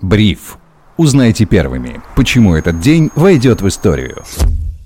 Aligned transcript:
Бриф. 0.00 0.58
Узнайте 0.96 1.44
первыми, 1.44 2.00
почему 2.14 2.54
этот 2.54 2.80
день 2.80 3.10
войдет 3.16 3.62
в 3.62 3.68
историю. 3.68 4.22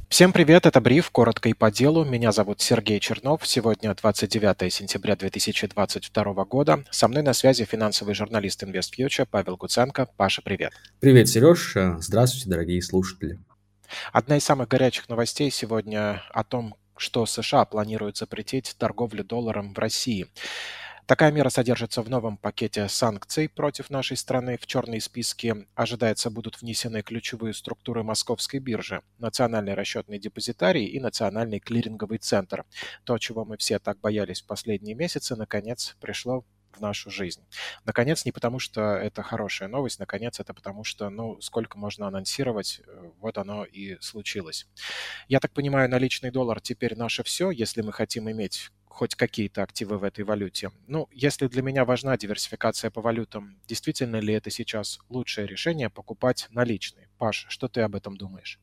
Всем 0.08 0.32
привет, 0.32 0.64
это 0.64 0.80
Бриф, 0.80 1.10
коротко 1.10 1.50
и 1.50 1.52
по 1.54 1.70
делу. 1.70 2.04
Меня 2.04 2.32
зовут 2.32 2.62
Сергей 2.62 2.98
Чернов. 2.98 3.46
Сегодня 3.46 3.94
29 3.94 4.72
сентября 4.72 5.16
2022 5.16 6.44
года. 6.44 6.84
Со 6.90 7.08
мной 7.08 7.22
на 7.22 7.34
связи 7.34 7.64
финансовый 7.64 8.14
журналист 8.14 8.62
InvestFuture 8.62 9.26
Павел 9.30 9.56
Гуценко. 9.56 10.08
Паша, 10.16 10.40
привет. 10.40 10.72
Привет, 11.00 11.28
Сереж. 11.28 11.76
Здравствуйте, 11.98 12.48
дорогие 12.48 12.80
слушатели. 12.80 13.38
Одна 14.12 14.38
из 14.38 14.44
самых 14.44 14.68
горячих 14.68 15.10
новостей 15.10 15.50
сегодня 15.50 16.22
о 16.32 16.42
том, 16.42 16.74
что 16.96 17.26
США 17.26 17.66
планируют 17.66 18.16
запретить 18.16 18.74
торговлю 18.78 19.24
долларом 19.24 19.74
в 19.74 19.78
России. 19.78 20.26
Такая 21.06 21.32
мера 21.32 21.48
содержится 21.48 22.00
в 22.02 22.08
новом 22.08 22.36
пакете 22.36 22.88
санкций 22.88 23.48
против 23.48 23.90
нашей 23.90 24.16
страны. 24.16 24.56
В 24.56 24.66
черные 24.66 25.00
списки 25.00 25.66
ожидается 25.74 26.30
будут 26.30 26.62
внесены 26.62 27.02
ключевые 27.02 27.54
структуры 27.54 28.04
Московской 28.04 28.60
биржи, 28.60 29.02
Национальный 29.18 29.74
расчетный 29.74 30.20
депозитарий 30.20 30.86
и 30.86 31.00
Национальный 31.00 31.58
клиринговый 31.58 32.18
центр. 32.18 32.64
То, 33.04 33.18
чего 33.18 33.44
мы 33.44 33.56
все 33.56 33.80
так 33.80 33.98
боялись 33.98 34.42
в 34.42 34.46
последние 34.46 34.94
месяцы, 34.94 35.34
наконец 35.34 35.96
пришло 36.00 36.44
в 36.72 36.80
нашу 36.80 37.10
жизнь. 37.10 37.44
Наконец, 37.84 38.24
не 38.24 38.32
потому 38.32 38.58
что 38.58 38.94
это 38.96 39.22
хорошая 39.22 39.68
новость, 39.68 39.98
наконец, 39.98 40.40
это 40.40 40.54
потому 40.54 40.84
что, 40.84 41.10
ну, 41.10 41.40
сколько 41.40 41.78
можно 41.78 42.06
анонсировать, 42.06 42.80
э, 42.86 43.10
вот 43.20 43.38
оно 43.38 43.64
и 43.64 43.98
случилось. 44.00 44.66
Я 45.28 45.40
так 45.40 45.52
понимаю, 45.52 45.90
наличный 45.90 46.30
доллар 46.30 46.60
теперь 46.60 46.96
наше 46.96 47.22
все, 47.24 47.50
если 47.50 47.82
мы 47.82 47.92
хотим 47.92 48.30
иметь 48.30 48.70
хоть 48.92 49.14
какие-то 49.14 49.62
активы 49.62 49.98
в 49.98 50.04
этой 50.04 50.24
валюте. 50.24 50.70
Ну, 50.86 51.08
если 51.12 51.48
для 51.48 51.62
меня 51.62 51.84
важна 51.84 52.16
диверсификация 52.16 52.90
по 52.90 53.00
валютам, 53.00 53.58
действительно 53.66 54.20
ли 54.20 54.34
это 54.34 54.50
сейчас 54.50 54.98
лучшее 55.08 55.46
решение 55.46 55.90
покупать 55.90 56.46
наличные? 56.50 57.08
Паш, 57.18 57.46
что 57.48 57.68
ты 57.68 57.80
об 57.80 57.94
этом 57.94 58.16
думаешь? 58.16 58.60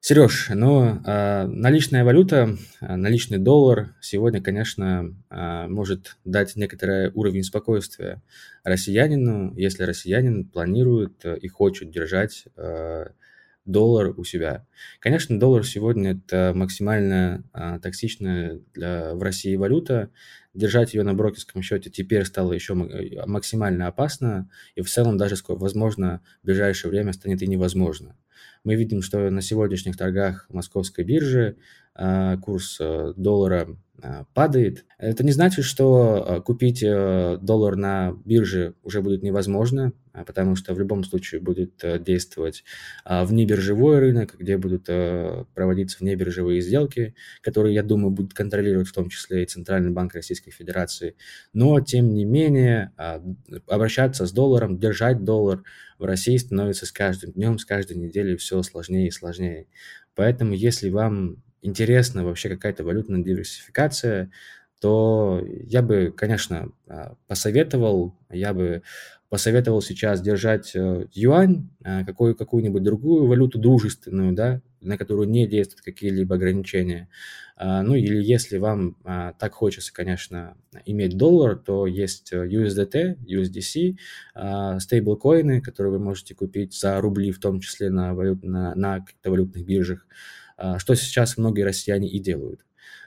Сереж, 0.00 0.48
ну, 0.50 1.02
э, 1.04 1.46
наличная 1.46 2.04
валюта, 2.04 2.56
а, 2.80 2.96
наличный 2.96 3.38
доллар 3.38 3.96
сегодня, 4.00 4.40
конечно, 4.40 5.12
э, 5.28 5.66
может 5.66 6.16
дать 6.24 6.54
некоторый 6.54 7.10
уровень 7.14 7.42
спокойствия 7.42 8.22
россиянину, 8.62 9.54
если 9.56 9.82
россиянин 9.82 10.48
планирует 10.48 11.24
и 11.24 11.48
хочет 11.48 11.90
держать 11.90 12.44
доллар 13.68 14.14
у 14.18 14.24
себя. 14.24 14.66
Конечно, 14.98 15.38
доллар 15.38 15.64
сегодня 15.64 16.12
это 16.12 16.52
максимально 16.54 17.44
а, 17.52 17.78
токсичная 17.78 18.60
для, 18.74 19.14
в 19.14 19.22
России 19.22 19.54
валюта. 19.56 20.10
Держать 20.54 20.94
ее 20.94 21.02
на 21.02 21.14
брокерском 21.14 21.62
счете 21.62 21.90
теперь 21.90 22.24
стало 22.24 22.52
еще 22.52 22.74
максимально 22.74 23.86
опасно, 23.86 24.50
и 24.74 24.80
в 24.80 24.90
целом 24.90 25.18
даже, 25.18 25.36
возможно, 25.46 26.22
в 26.42 26.46
ближайшее 26.46 26.90
время 26.90 27.12
станет 27.12 27.42
и 27.42 27.46
невозможно. 27.46 28.16
Мы 28.64 28.74
видим, 28.74 29.02
что 29.02 29.30
на 29.30 29.42
сегодняшних 29.42 29.96
торгах 29.96 30.46
московской 30.48 31.04
биржи 31.04 31.56
а, 31.94 32.36
курс 32.38 32.78
э, 32.80 33.12
доллара 33.16 33.76
а, 34.00 34.24
падает. 34.32 34.84
Это 34.98 35.24
не 35.24 35.32
значит, 35.32 35.64
что 35.64 36.24
а, 36.26 36.40
купить 36.40 36.82
э, 36.82 37.38
доллар 37.42 37.74
на 37.74 38.16
бирже 38.24 38.74
уже 38.84 39.02
будет 39.02 39.24
невозможно, 39.24 39.92
потому 40.26 40.56
что 40.56 40.74
в 40.74 40.78
любом 40.78 41.04
случае 41.04 41.40
будет 41.40 41.82
э, 41.82 41.98
действовать 41.98 42.64
внебиржевой 43.04 43.98
рынок, 43.98 44.36
где 44.38 44.56
будут 44.56 44.86
проводиться 45.54 45.98
внебиржевые 46.00 46.60
сделки, 46.60 47.14
которые, 47.42 47.74
я 47.74 47.82
думаю, 47.82 48.10
будут 48.10 48.34
контролировать 48.34 48.88
в 48.88 48.92
том 48.92 49.08
числе 49.08 49.42
и 49.42 49.46
Центральный 49.46 49.90
банк 49.90 50.14
Российской 50.14 50.50
Федерации. 50.50 51.16
Но, 51.52 51.80
тем 51.80 52.12
не 52.14 52.24
менее, 52.24 52.92
обращаться 53.66 54.26
с 54.26 54.32
долларом, 54.32 54.78
держать 54.78 55.24
доллар 55.24 55.62
в 55.98 56.04
России 56.04 56.36
становится 56.36 56.86
с 56.86 56.92
каждым 56.92 57.32
днем, 57.32 57.58
с 57.58 57.64
каждой 57.64 57.96
неделей 57.96 58.36
все 58.36 58.62
сложнее 58.62 59.08
и 59.08 59.12
сложнее. 59.12 59.66
Поэтому, 60.14 60.52
если 60.52 60.90
вам 60.90 61.42
интересна 61.62 62.24
вообще 62.24 62.48
какая-то 62.48 62.84
валютная 62.84 63.22
диверсификация, 63.22 64.30
то 64.80 65.42
я 65.44 65.82
бы, 65.82 66.12
конечно, 66.16 66.70
а, 66.86 67.16
посоветовал, 67.26 68.16
я 68.30 68.54
бы 68.54 68.82
посоветовал 69.28 69.82
сейчас 69.82 70.20
держать 70.20 70.72
э, 70.74 71.06
юань, 71.12 71.68
а, 71.84 72.04
какую, 72.04 72.34
какую-нибудь 72.34 72.82
другую 72.82 73.26
валюту 73.26 73.58
дружественную, 73.58 74.32
да, 74.32 74.62
на 74.80 74.96
которую 74.96 75.28
не 75.28 75.46
действуют 75.46 75.82
какие-либо 75.82 76.36
ограничения. 76.36 77.08
А, 77.56 77.82
ну 77.82 77.94
или 77.94 78.22
если 78.22 78.58
вам 78.58 78.96
так 79.38 79.52
хочется, 79.52 79.92
конечно, 79.92 80.56
иметь 80.84 81.16
доллар, 81.16 81.56
то 81.56 81.86
есть 81.86 82.32
э, 82.32 82.46
USDT, 82.46 83.18
USDC, 83.26 84.78
стейблкоины, 84.80 85.60
которые 85.60 85.92
вы 85.92 85.98
можете 85.98 86.34
купить 86.34 86.78
за 86.78 87.00
рубли, 87.00 87.32
в 87.32 87.40
том 87.40 87.60
числе 87.60 87.90
на, 87.90 88.14
валют, 88.14 88.42
на, 88.42 88.74
на 88.74 89.00
каких-то 89.00 89.30
валютных 89.30 89.66
биржах. 89.66 90.06
А, 90.58 90.78
что 90.80 90.94
сейчас 90.96 91.38
многие 91.38 91.62
россияне 91.62 92.08
и 92.08 92.18
делают. 92.18 92.66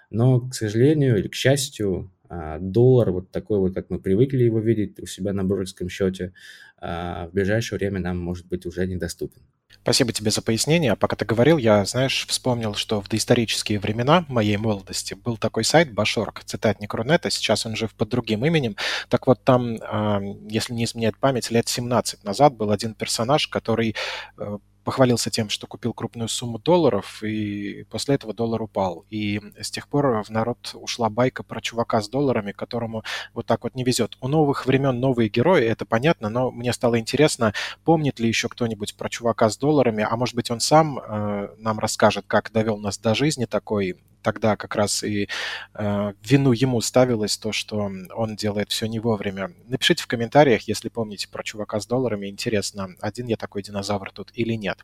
Но, 0.10 0.40
к 0.40 0.56
сожалению 0.56 1.18
или 1.18 1.28
к 1.28 1.36
счастью, 1.36 2.10
а, 2.21 2.21
доллар, 2.60 3.12
вот 3.12 3.32
такой 3.32 3.60
вот, 3.60 3.74
как 3.74 3.90
мы 3.90 4.00
привыкли 4.00 4.44
его 4.44 4.60
видеть 4.60 5.00
у 5.00 5.06
себя 5.06 5.34
на 5.34 5.44
брокерском 5.44 5.90
счете, 5.90 6.34
а, 6.78 7.28
в 7.28 7.34
ближайшее 7.34 7.78
время 7.78 8.00
нам 8.00 8.18
может 8.18 8.48
быть 8.48 8.66
уже 8.66 8.88
недоступен. 8.88 9.42
Спасибо 9.84 10.12
тебе 10.12 10.32
за 10.32 10.42
пояснение. 10.42 10.96
Пока 10.96 11.16
ты 11.16 11.26
говорил, 11.26 11.58
я, 11.58 11.86
знаешь, 11.86 12.26
вспомнил, 12.28 12.74
что 12.76 13.02
в 13.02 13.10
доисторические 13.10 13.80
времена 13.80 14.26
моей 14.28 14.58
молодости 14.58 15.14
был 15.14 15.38
такой 15.38 15.64
сайт 15.64 15.94
Башорг, 15.94 16.44
цитатник 16.44 16.94
Рунета, 16.94 17.30
сейчас 17.30 17.66
он 17.66 17.76
жив 17.76 17.94
под 17.96 18.10
другим 18.10 18.46
именем. 18.46 18.76
Так 19.10 19.28
вот 19.28 19.44
там, 19.44 19.78
если 20.48 20.74
не 20.74 20.84
изменяет 20.84 21.18
память, 21.18 21.52
лет 21.52 21.68
17 21.68 22.24
назад 22.24 22.56
был 22.56 22.72
один 22.72 22.94
персонаж, 22.94 23.48
который 23.48 23.96
э, 24.38 24.58
похвалился 24.84 25.30
тем, 25.30 25.50
что 25.50 25.68
купил 25.68 25.94
крупную 25.94 26.28
сумму 26.28 26.60
долларов, 26.60 27.24
и 27.24 27.84
после 27.90 28.16
этого 28.16 28.34
доллар 28.34 28.62
упал. 28.62 29.06
И 29.10 29.42
с 29.60 29.72
тех 29.72 29.88
пор 29.88 30.24
в 30.24 30.30
народ 30.30 30.72
ушла 30.74 31.10
байка 31.10 31.44
про 31.44 31.62
чувака 31.62 32.02
с 32.02 32.10
долларами, 32.10 32.52
которому 32.52 33.04
вот 33.34 33.46
так 33.46 33.64
вот 33.64 33.76
не 33.76 33.84
везет. 33.84 34.18
У 34.22 34.28
новых 34.28 34.66
времен 34.66 35.00
новые 35.00 35.30
герои, 35.30 35.66
это 35.66 35.86
понятно, 35.86 36.30
но 36.30 36.52
мне 36.52 36.74
стало 36.74 37.00
интересно, 37.00 37.54
помнит 37.84 38.20
ли 38.20 38.28
еще 38.28 38.50
кто-нибудь 38.50 38.96
про 38.96 39.10
чувака 39.10 39.50
с 39.50 39.58
долларами, 39.58 40.06
а 40.10 40.16
может 40.16 40.36
быть 40.36 40.52
он 40.52 40.60
сам 40.60 41.00
э, 41.00 41.50
нам 41.58 41.80
расскажет, 41.80 42.26
как 42.28 42.52
довел 42.52 42.78
нас 42.78 42.98
до 42.98 43.16
жизни 43.16 43.46
такой 43.46 43.98
тогда 44.22 44.56
как 44.56 44.76
раз 44.76 45.04
и 45.04 45.28
э, 45.74 46.14
вину 46.24 46.52
ему 46.52 46.82
ставилось 46.82 47.38
то, 47.38 47.52
что 47.52 47.92
он 48.16 48.36
делает 48.36 48.72
все 48.72 48.88
не 48.88 49.00
вовремя. 49.00 49.52
Напишите 49.66 50.04
в 50.04 50.08
комментариях, 50.08 50.64
если 50.68 50.90
помните 50.90 51.28
про 51.28 51.44
чувака 51.44 51.80
с 51.80 51.88
долларами. 51.88 52.28
Интересно, 52.28 52.96
один 53.00 53.28
я 53.28 53.38
такой 53.38 53.64
динозавр 53.64 54.12
тут 54.12 54.32
или 54.34 54.54
нет. 54.54 54.80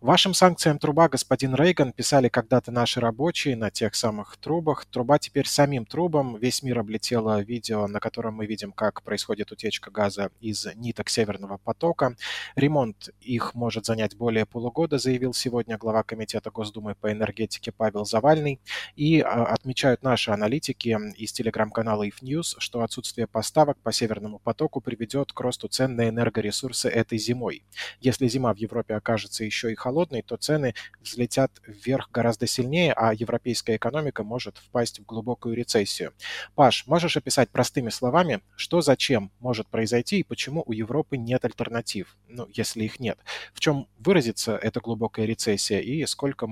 Вашим 0.00 0.34
санкциям 0.34 0.78
труба, 0.78 1.08
господин 1.08 1.54
Рейган, 1.54 1.92
писали 1.92 2.28
когда-то 2.28 2.70
наши 2.72 3.00
рабочие 3.00 3.56
на 3.56 3.70
тех 3.70 3.94
самых 3.94 4.36
трубах. 4.36 4.84
Труба 4.86 5.18
теперь 5.18 5.46
самим 5.46 5.86
трубам. 5.86 6.36
Весь 6.36 6.62
мир 6.62 6.78
облетело 6.78 7.40
видео, 7.42 7.86
на 7.86 8.00
котором 8.00 8.34
мы 8.34 8.46
видим, 8.46 8.72
как 8.72 9.02
происходит 9.02 9.52
утечка 9.52 9.90
газа 9.90 10.30
из 10.40 10.66
ниток 10.74 11.08
Северного 11.08 11.58
потока. 11.58 12.16
Ремонт 12.54 13.10
их 13.20 13.54
может 13.54 13.86
занять 13.86 14.16
более 14.16 14.46
полугода, 14.46 14.98
заявил 14.98 15.32
сегодня 15.34 15.78
глава 15.78 16.02
Комитета 16.02 16.50
Госдумы 16.50 16.94
по 16.94 17.10
энергетике 17.10 17.72
Павел 17.72 18.04
Завальный. 18.04 18.55
И 18.94 19.20
а, 19.20 19.44
отмечают 19.44 20.02
наши 20.02 20.30
аналитики 20.30 20.96
из 21.16 21.32
телеграм-канала 21.32 22.06
If 22.06 22.22
News, 22.22 22.56
что 22.58 22.82
отсутствие 22.82 23.26
поставок 23.26 23.78
по 23.78 23.92
Северному 23.92 24.38
потоку 24.38 24.80
приведет 24.80 25.32
к 25.32 25.40
росту 25.40 25.68
цен 25.68 25.96
на 25.96 26.08
энергоресурсы 26.08 26.88
этой 26.88 27.18
зимой. 27.18 27.64
Если 28.00 28.28
зима 28.28 28.52
в 28.54 28.58
Европе 28.58 28.94
окажется 28.94 29.44
еще 29.44 29.72
и 29.72 29.74
холодной, 29.74 30.22
то 30.22 30.36
цены 30.36 30.74
взлетят 31.00 31.50
вверх 31.66 32.10
гораздо 32.12 32.46
сильнее, 32.46 32.92
а 32.92 33.12
европейская 33.12 33.76
экономика 33.76 34.24
может 34.24 34.58
впасть 34.58 35.00
в 35.00 35.04
глубокую 35.04 35.54
рецессию. 35.54 36.12
Паш, 36.54 36.86
можешь 36.86 37.16
описать 37.16 37.50
простыми 37.50 37.90
словами, 37.90 38.40
что 38.56 38.80
зачем 38.80 39.30
может 39.40 39.68
произойти 39.68 40.20
и 40.20 40.22
почему 40.22 40.62
у 40.66 40.72
Европы 40.72 41.16
нет 41.16 41.44
альтернатив, 41.44 42.16
ну, 42.28 42.48
если 42.52 42.84
их 42.84 43.00
нет? 43.00 43.18
В 43.52 43.60
чем 43.60 43.88
выразится 43.98 44.56
эта 44.56 44.80
глубокая 44.80 45.26
рецессия 45.26 45.80
и 45.80 46.06
сколько 46.06 46.48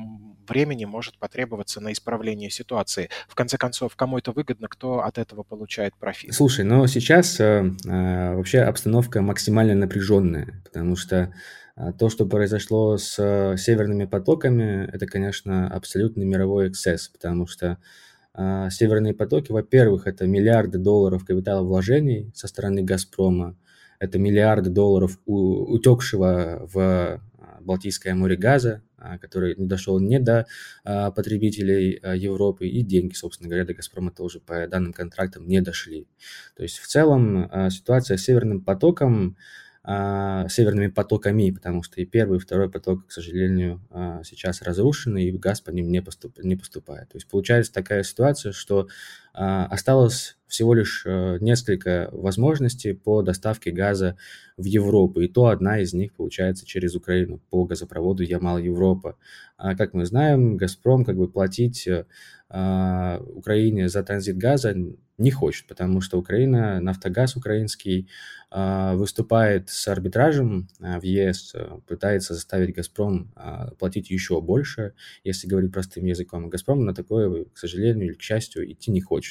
времени 0.47 0.85
может 0.85 1.19
потребоваться 1.19 1.81
на 1.81 1.93
исправление 1.95 2.51
ситуации? 2.51 3.09
В 3.29 3.35
конце 3.35 3.57
концов, 3.57 3.97
кому 3.97 4.19
это 4.19 4.33
выгодно, 4.33 4.69
кто 4.69 5.01
от 5.03 5.17
этого 5.17 5.43
получает 5.43 5.95
профит? 5.97 6.35
Слушай, 6.35 6.67
но 6.67 6.87
сейчас 6.87 7.41
э, 7.41 7.73
э, 7.87 8.35
вообще 8.35 8.61
обстановка 8.61 9.23
максимально 9.23 9.75
напряженная, 9.75 10.63
потому 10.65 10.97
что 10.97 11.33
э, 11.77 11.93
то, 11.99 12.11
что 12.11 12.27
произошло 12.27 12.99
с 12.99 13.17
э, 13.19 13.57
северными 13.57 14.05
потоками, 14.05 14.87
это, 14.93 15.07
конечно, 15.07 15.69
абсолютный 15.69 16.27
мировой 16.27 16.69
эксцесс, 16.69 17.09
потому 17.09 17.47
что 17.47 17.79
э, 18.37 18.69
северные 18.71 19.15
потоки, 19.15 19.51
во-первых, 19.51 20.07
это 20.07 20.27
миллиарды 20.27 20.77
долларов 20.77 21.25
капиталовложений 21.25 22.33
со 22.35 22.47
стороны 22.47 22.83
«Газпрома», 22.83 23.57
это 24.01 24.19
миллиарды 24.19 24.69
долларов 24.69 25.19
у, 25.25 25.73
утекшего 25.73 26.69
в 26.71 27.21
Балтийское 27.61 28.15
море 28.15 28.37
газа, 28.37 28.83
который 29.21 29.55
не 29.57 29.67
дошел 29.67 29.99
не 30.01 30.19
до 30.19 30.47
а, 30.85 31.11
потребителей 31.11 31.99
а, 32.03 32.15
Европы, 32.15 32.67
и 32.67 32.83
деньги, 32.83 33.15
собственно 33.15 33.49
говоря, 33.49 33.65
до 33.65 33.75
«Газпрома» 33.75 34.11
тоже 34.11 34.41
по 34.41 34.67
данным 34.67 34.93
контрактам 34.93 35.47
не 35.47 35.61
дошли. 35.61 36.07
То 36.57 36.63
есть 36.63 36.79
в 36.79 36.87
целом 36.87 37.51
ситуация 37.71 38.17
с 38.17 38.23
«Северным 38.23 38.61
потоком» 38.61 39.37
а, 39.87 40.49
северными 40.49 40.87
потоками, 40.87 41.51
потому 41.51 41.83
что 41.83 42.01
и 42.01 42.07
первый, 42.07 42.39
и 42.39 42.41
второй 42.41 42.71
поток, 42.71 43.07
к 43.07 43.13
сожалению, 43.13 43.87
а, 43.91 44.23
сейчас 44.25 44.63
разрушены, 44.63 45.25
и 45.25 45.33
газ 45.33 45.61
по 45.61 45.71
ним 45.71 45.93
не, 45.93 46.01
поступ, 46.01 46.39
не 46.43 46.57
поступает. 46.57 47.11
То 47.11 47.17
есть 47.17 47.29
получается 47.29 47.71
такая 47.71 48.03
ситуация, 48.03 48.53
что 48.53 48.81
а, 48.81 48.89
осталось 49.35 50.37
всего 50.55 50.75
лишь 50.75 51.03
э, 51.05 51.39
несколько 51.41 52.09
возможностей 52.13 52.93
по 52.93 53.23
доставке 53.23 53.73
газа 53.73 54.17
в 54.57 54.65
Европу, 54.65 55.21
и 55.21 55.29
то 55.29 55.47
одна 55.47 55.81
из 55.81 55.93
них 55.93 56.15
получается 56.15 56.65
через 56.65 56.95
Украину 56.95 57.41
по 57.51 57.65
газопроводу 57.65 58.23
Ямал-Европа. 58.23 59.17
А, 59.57 59.75
как 59.75 59.95
мы 59.95 60.07
знаем, 60.07 60.57
«Газпром» 60.57 61.05
как 61.05 61.17
бы 61.17 61.29
платить 61.29 61.89
э, 61.89 62.07
а, 62.49 63.21
Украине 63.35 63.89
за 63.89 64.05
транзит 64.05 64.39
газа 64.39 64.77
не 65.19 65.31
хочет, 65.31 65.67
потому 65.67 66.01
что 66.01 66.19
Украина, 66.19 66.81
Нафтогаз 66.81 67.37
украинский 67.37 68.09
а, 68.51 68.95
выступает 68.95 69.71
с 69.71 69.89
арбитражем 69.89 70.69
а, 70.81 71.01
в 71.01 71.03
ЕС, 71.05 71.53
э, 71.55 71.79
пытается 71.89 72.35
заставить 72.35 72.75
«Газпром» 72.75 73.33
платить 73.79 74.11
еще 74.11 74.41
больше, 74.41 74.95
если 75.25 75.49
говорить 75.49 75.73
простым 75.73 76.05
языком. 76.05 76.49
«Газпром» 76.49 76.85
на 76.85 76.95
такое, 76.95 77.47
к 77.47 77.59
сожалению 77.59 78.07
или 78.07 78.15
к 78.15 78.23
счастью, 78.23 78.71
идти 78.71 78.93
не 78.93 79.01
хочет. 79.01 79.24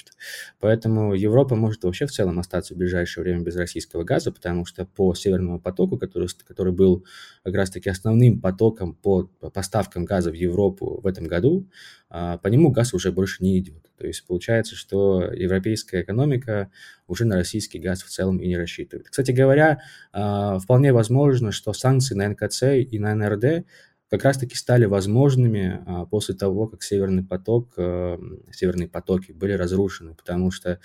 Поэтому 0.59 1.13
Европа 1.13 1.55
может 1.55 1.83
вообще 1.83 2.05
в 2.05 2.11
целом 2.11 2.39
остаться 2.39 2.73
в 2.73 2.77
ближайшее 2.77 3.23
время 3.23 3.41
без 3.41 3.55
российского 3.55 4.03
газа, 4.03 4.31
потому 4.31 4.65
что 4.65 4.85
по 4.85 5.13
Северному 5.13 5.59
потоку, 5.59 5.97
который, 5.97 6.27
который 6.47 6.73
был 6.73 7.05
как 7.43 7.55
раз-таки 7.55 7.89
основным 7.89 8.41
потоком 8.41 8.95
по 8.95 9.25
поставкам 9.53 10.05
газа 10.05 10.31
в 10.31 10.35
Европу 10.35 10.99
в 11.01 11.07
этом 11.07 11.27
году, 11.27 11.67
по 12.09 12.47
нему 12.47 12.71
газ 12.71 12.93
уже 12.93 13.11
больше 13.11 13.43
не 13.43 13.59
идет. 13.59 13.89
То 13.97 14.07
есть 14.07 14.25
получается, 14.25 14.75
что 14.75 15.31
европейская 15.33 16.01
экономика 16.01 16.69
уже 17.07 17.25
на 17.25 17.35
российский 17.35 17.79
газ 17.79 18.03
в 18.03 18.09
целом 18.09 18.37
и 18.37 18.47
не 18.47 18.57
рассчитывает. 18.57 19.09
Кстати 19.09 19.31
говоря, 19.31 19.81
а, 20.11 20.59
вполне 20.59 20.93
возможно, 20.93 21.51
что 21.51 21.73
санкции 21.73 22.15
на 22.15 22.29
НКЦ 22.29 22.63
и 22.91 22.99
на 22.99 23.15
НРД 23.15 23.65
как 24.13 24.25
раз-таки 24.25 24.55
стали 24.55 24.85
возможными 24.85 25.81
а, 25.87 26.05
после 26.05 26.35
того, 26.35 26.67
как 26.67 26.83
Северный 26.83 27.23
поток, 27.23 27.73
э, 27.77 28.19
Северные 28.51 28.87
потоки 28.87 29.31
были 29.31 29.53
разрушены, 29.53 30.13
потому 30.13 30.51
что 30.51 30.79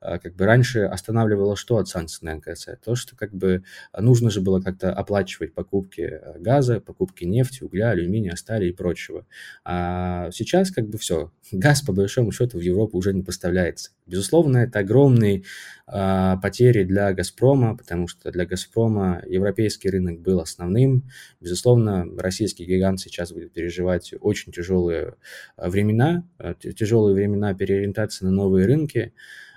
а, 0.00 0.18
как 0.18 0.36
бы 0.36 0.44
раньше 0.44 0.80
останавливало 0.80 1.56
что 1.56 1.78
от 1.78 1.88
санкций 1.88 2.26
на 2.26 2.34
НКЦ? 2.34 2.68
То, 2.84 2.94
что 2.94 3.16
как 3.16 3.32
бы 3.32 3.64
нужно 3.98 4.28
же 4.28 4.42
было 4.42 4.60
как-то 4.60 4.92
оплачивать 4.92 5.54
покупки 5.54 6.02
э, 6.02 6.38
газа, 6.40 6.78
покупки 6.78 7.24
нефти, 7.24 7.64
угля, 7.64 7.88
алюминия, 7.88 8.36
стали 8.36 8.66
и 8.66 8.72
прочего. 8.72 9.24
А 9.64 10.30
сейчас 10.30 10.70
как 10.70 10.86
бы 10.86 10.98
все, 10.98 11.32
газ 11.52 11.80
по 11.80 11.94
большому 11.94 12.32
счету 12.32 12.58
в 12.58 12.60
Европу 12.60 12.98
уже 12.98 13.14
не 13.14 13.22
поставляется. 13.22 13.92
Безусловно, 14.06 14.58
это 14.58 14.80
огромные 14.80 15.44
а, 15.83 15.83
потери 15.86 16.84
для 16.84 17.12
«Газпрома», 17.12 17.76
потому 17.76 18.08
что 18.08 18.32
для 18.32 18.46
«Газпрома» 18.46 19.22
европейский 19.26 19.90
рынок 19.90 20.20
был 20.20 20.40
основным. 20.40 21.08
Безусловно, 21.40 22.06
российский 22.16 22.64
гигант 22.64 23.00
сейчас 23.00 23.32
будет 23.32 23.52
переживать 23.52 24.14
очень 24.20 24.52
тяжелые 24.52 25.16
а, 25.56 25.68
времена, 25.68 26.24
тяжелые 26.58 27.14
времена 27.14 27.52
переориентации 27.54 28.24
на 28.24 28.30
новые 28.30 28.66
рынки. 28.66 29.12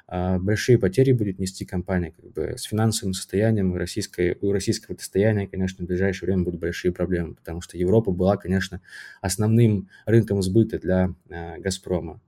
А, 0.10 0.40
большие 0.40 0.78
потери 0.78 1.12
будет 1.12 1.40
нести 1.40 1.66
компания. 1.66 2.12
Как 2.12 2.32
бы 2.32 2.58
с 2.58 2.64
финансовым 2.64 3.14
состоянием 3.14 3.76
российской, 3.76 4.38
у 4.42 4.52
российского 4.52 4.96
состояния, 4.98 5.48
конечно, 5.48 5.84
в 5.84 5.88
ближайшее 5.88 6.28
время 6.28 6.44
будут 6.44 6.62
большие 6.62 6.94
проблемы, 6.94 7.36
потому 7.36 7.62
что 7.62 7.78
Европа 7.78 8.12
была, 8.12 8.38
конечно, 8.38 8.82
основным 9.22 9.90
рынком 10.06 10.42
сбыта 10.42 10.80
для 10.80 11.14
а, 11.30 11.58
«Газпрома». 11.60 12.22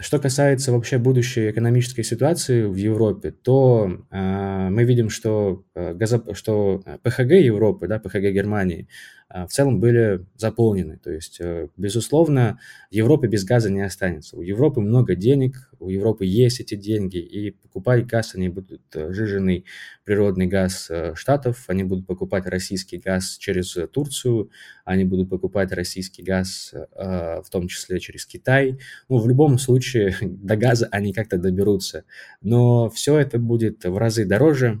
Что 0.00 0.20
касается 0.20 0.70
вообще 0.70 0.98
будущей 0.98 1.50
экономической 1.50 2.04
ситуации 2.04 2.62
в 2.64 2.76
Европе, 2.76 3.32
то 3.32 3.90
э, 4.10 4.68
мы 4.70 4.84
видим, 4.84 5.10
что, 5.10 5.64
э, 5.74 5.92
газо, 5.92 6.22
что 6.34 6.82
ПХГ 7.02 7.32
Европы, 7.32 7.88
да, 7.88 7.98
ПХГ 7.98 8.30
Германии, 8.30 8.86
в 9.30 9.48
целом 9.48 9.78
были 9.78 10.24
заполнены. 10.36 10.98
То 11.02 11.10
есть, 11.10 11.36
э, 11.40 11.68
безусловно, 11.76 12.58
Европа 12.90 13.26
без 13.28 13.44
газа 13.44 13.70
не 13.70 13.82
останется. 13.82 14.38
У 14.38 14.42
Европы 14.42 14.80
много 14.80 15.14
денег, 15.14 15.70
у 15.78 15.90
Европы 15.90 16.24
есть 16.24 16.60
эти 16.60 16.76
деньги, 16.76 17.18
и 17.18 17.50
покупать 17.50 18.06
газ 18.06 18.34
они 18.34 18.48
будут 18.48 18.80
э, 18.94 19.12
жиженый 19.12 19.66
природный 20.04 20.46
газ 20.46 20.86
э, 20.88 21.12
Штатов, 21.14 21.64
они 21.66 21.84
будут 21.84 22.06
покупать 22.06 22.46
российский 22.46 22.96
газ 22.96 23.36
через 23.38 23.76
Турцию, 23.92 24.50
они 24.86 25.04
будут 25.04 25.28
покупать 25.28 25.72
российский 25.72 26.22
газ 26.22 26.72
в 26.96 27.44
том 27.50 27.68
числе 27.68 28.00
через 28.00 28.24
Китай. 28.24 28.78
Ну, 29.08 29.18
в 29.18 29.28
любом 29.28 29.58
случае 29.58 30.16
до 30.20 30.56
газа 30.56 30.88
они 30.90 31.12
как-то 31.12 31.36
доберутся. 31.36 32.04
Но 32.40 32.88
все 32.88 33.18
это 33.18 33.38
будет 33.38 33.84
в 33.84 33.96
разы 33.98 34.24
дороже, 34.24 34.80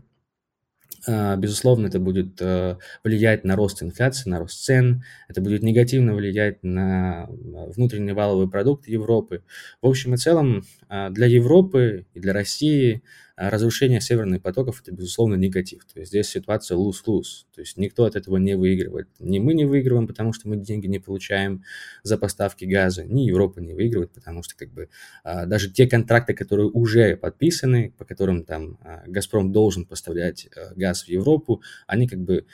безусловно, 1.06 1.86
это 1.86 1.98
будет 2.00 2.40
э, 2.40 2.76
влиять 3.04 3.44
на 3.44 3.56
рост 3.56 3.82
инфляции, 3.82 4.28
на 4.28 4.38
рост 4.38 4.64
цен, 4.64 5.04
это 5.28 5.40
будет 5.40 5.62
негативно 5.62 6.14
влиять 6.14 6.62
на 6.62 7.26
внутренний 7.28 8.12
валовый 8.12 8.48
продукт 8.48 8.88
Европы. 8.88 9.42
В 9.82 9.86
общем 9.86 10.14
и 10.14 10.16
целом, 10.16 10.64
для 10.88 11.26
Европы 11.26 12.06
и 12.14 12.20
для 12.20 12.32
России 12.32 13.02
а 13.40 13.50
разрушение 13.50 14.00
северных 14.00 14.42
потоков– 14.42 14.80
это, 14.82 14.90
безусловно, 14.90 15.36
негатив. 15.36 15.84
То 15.84 16.00
есть 16.00 16.10
здесь 16.10 16.28
ситуация 16.28 16.76
lose-lose. 16.76 17.46
То 17.54 17.60
есть 17.60 17.76
никто 17.76 18.04
от 18.04 18.16
этого 18.16 18.36
не 18.36 18.56
выигрывает. 18.56 19.06
Ни 19.20 19.38
мы 19.38 19.54
не 19.54 19.64
выигрываем, 19.64 20.08
потому 20.08 20.32
что 20.32 20.48
мы 20.48 20.56
деньги 20.56 20.88
не 20.88 20.98
получаем 20.98 21.62
за 22.02 22.18
поставки 22.18 22.64
газа, 22.64 23.04
ни 23.04 23.20
Европа 23.20 23.60
не 23.60 23.74
выигрывает, 23.74 24.10
потому 24.10 24.42
что 24.42 24.56
как 24.56 24.72
бы 24.72 24.88
а, 25.22 25.46
даже 25.46 25.70
те 25.70 25.86
контракты, 25.86 26.34
которые 26.34 26.68
уже 26.68 27.16
подписаны, 27.16 27.94
по 27.96 28.04
которым 28.04 28.42
там 28.42 28.76
а, 28.82 29.04
«Газпром» 29.06 29.52
должен 29.52 29.84
поставлять 29.84 30.48
газ 30.74 31.04
в 31.04 31.08
Европу, 31.08 31.62
они 31.86 32.08
как 32.08 32.18
бы 32.18 32.44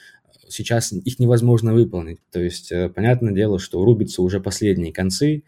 сейчас 0.51 0.93
их 0.93 1.19
невозможно 1.19 1.73
выполнить. 1.73 2.19
То 2.31 2.43
есть 2.43 2.71
понятное 2.95 3.33
дело, 3.33 3.59
что 3.59 3.83
рубятся 3.83 4.21
уже 4.21 4.39
последние 4.39 4.93
концы, 4.93 5.45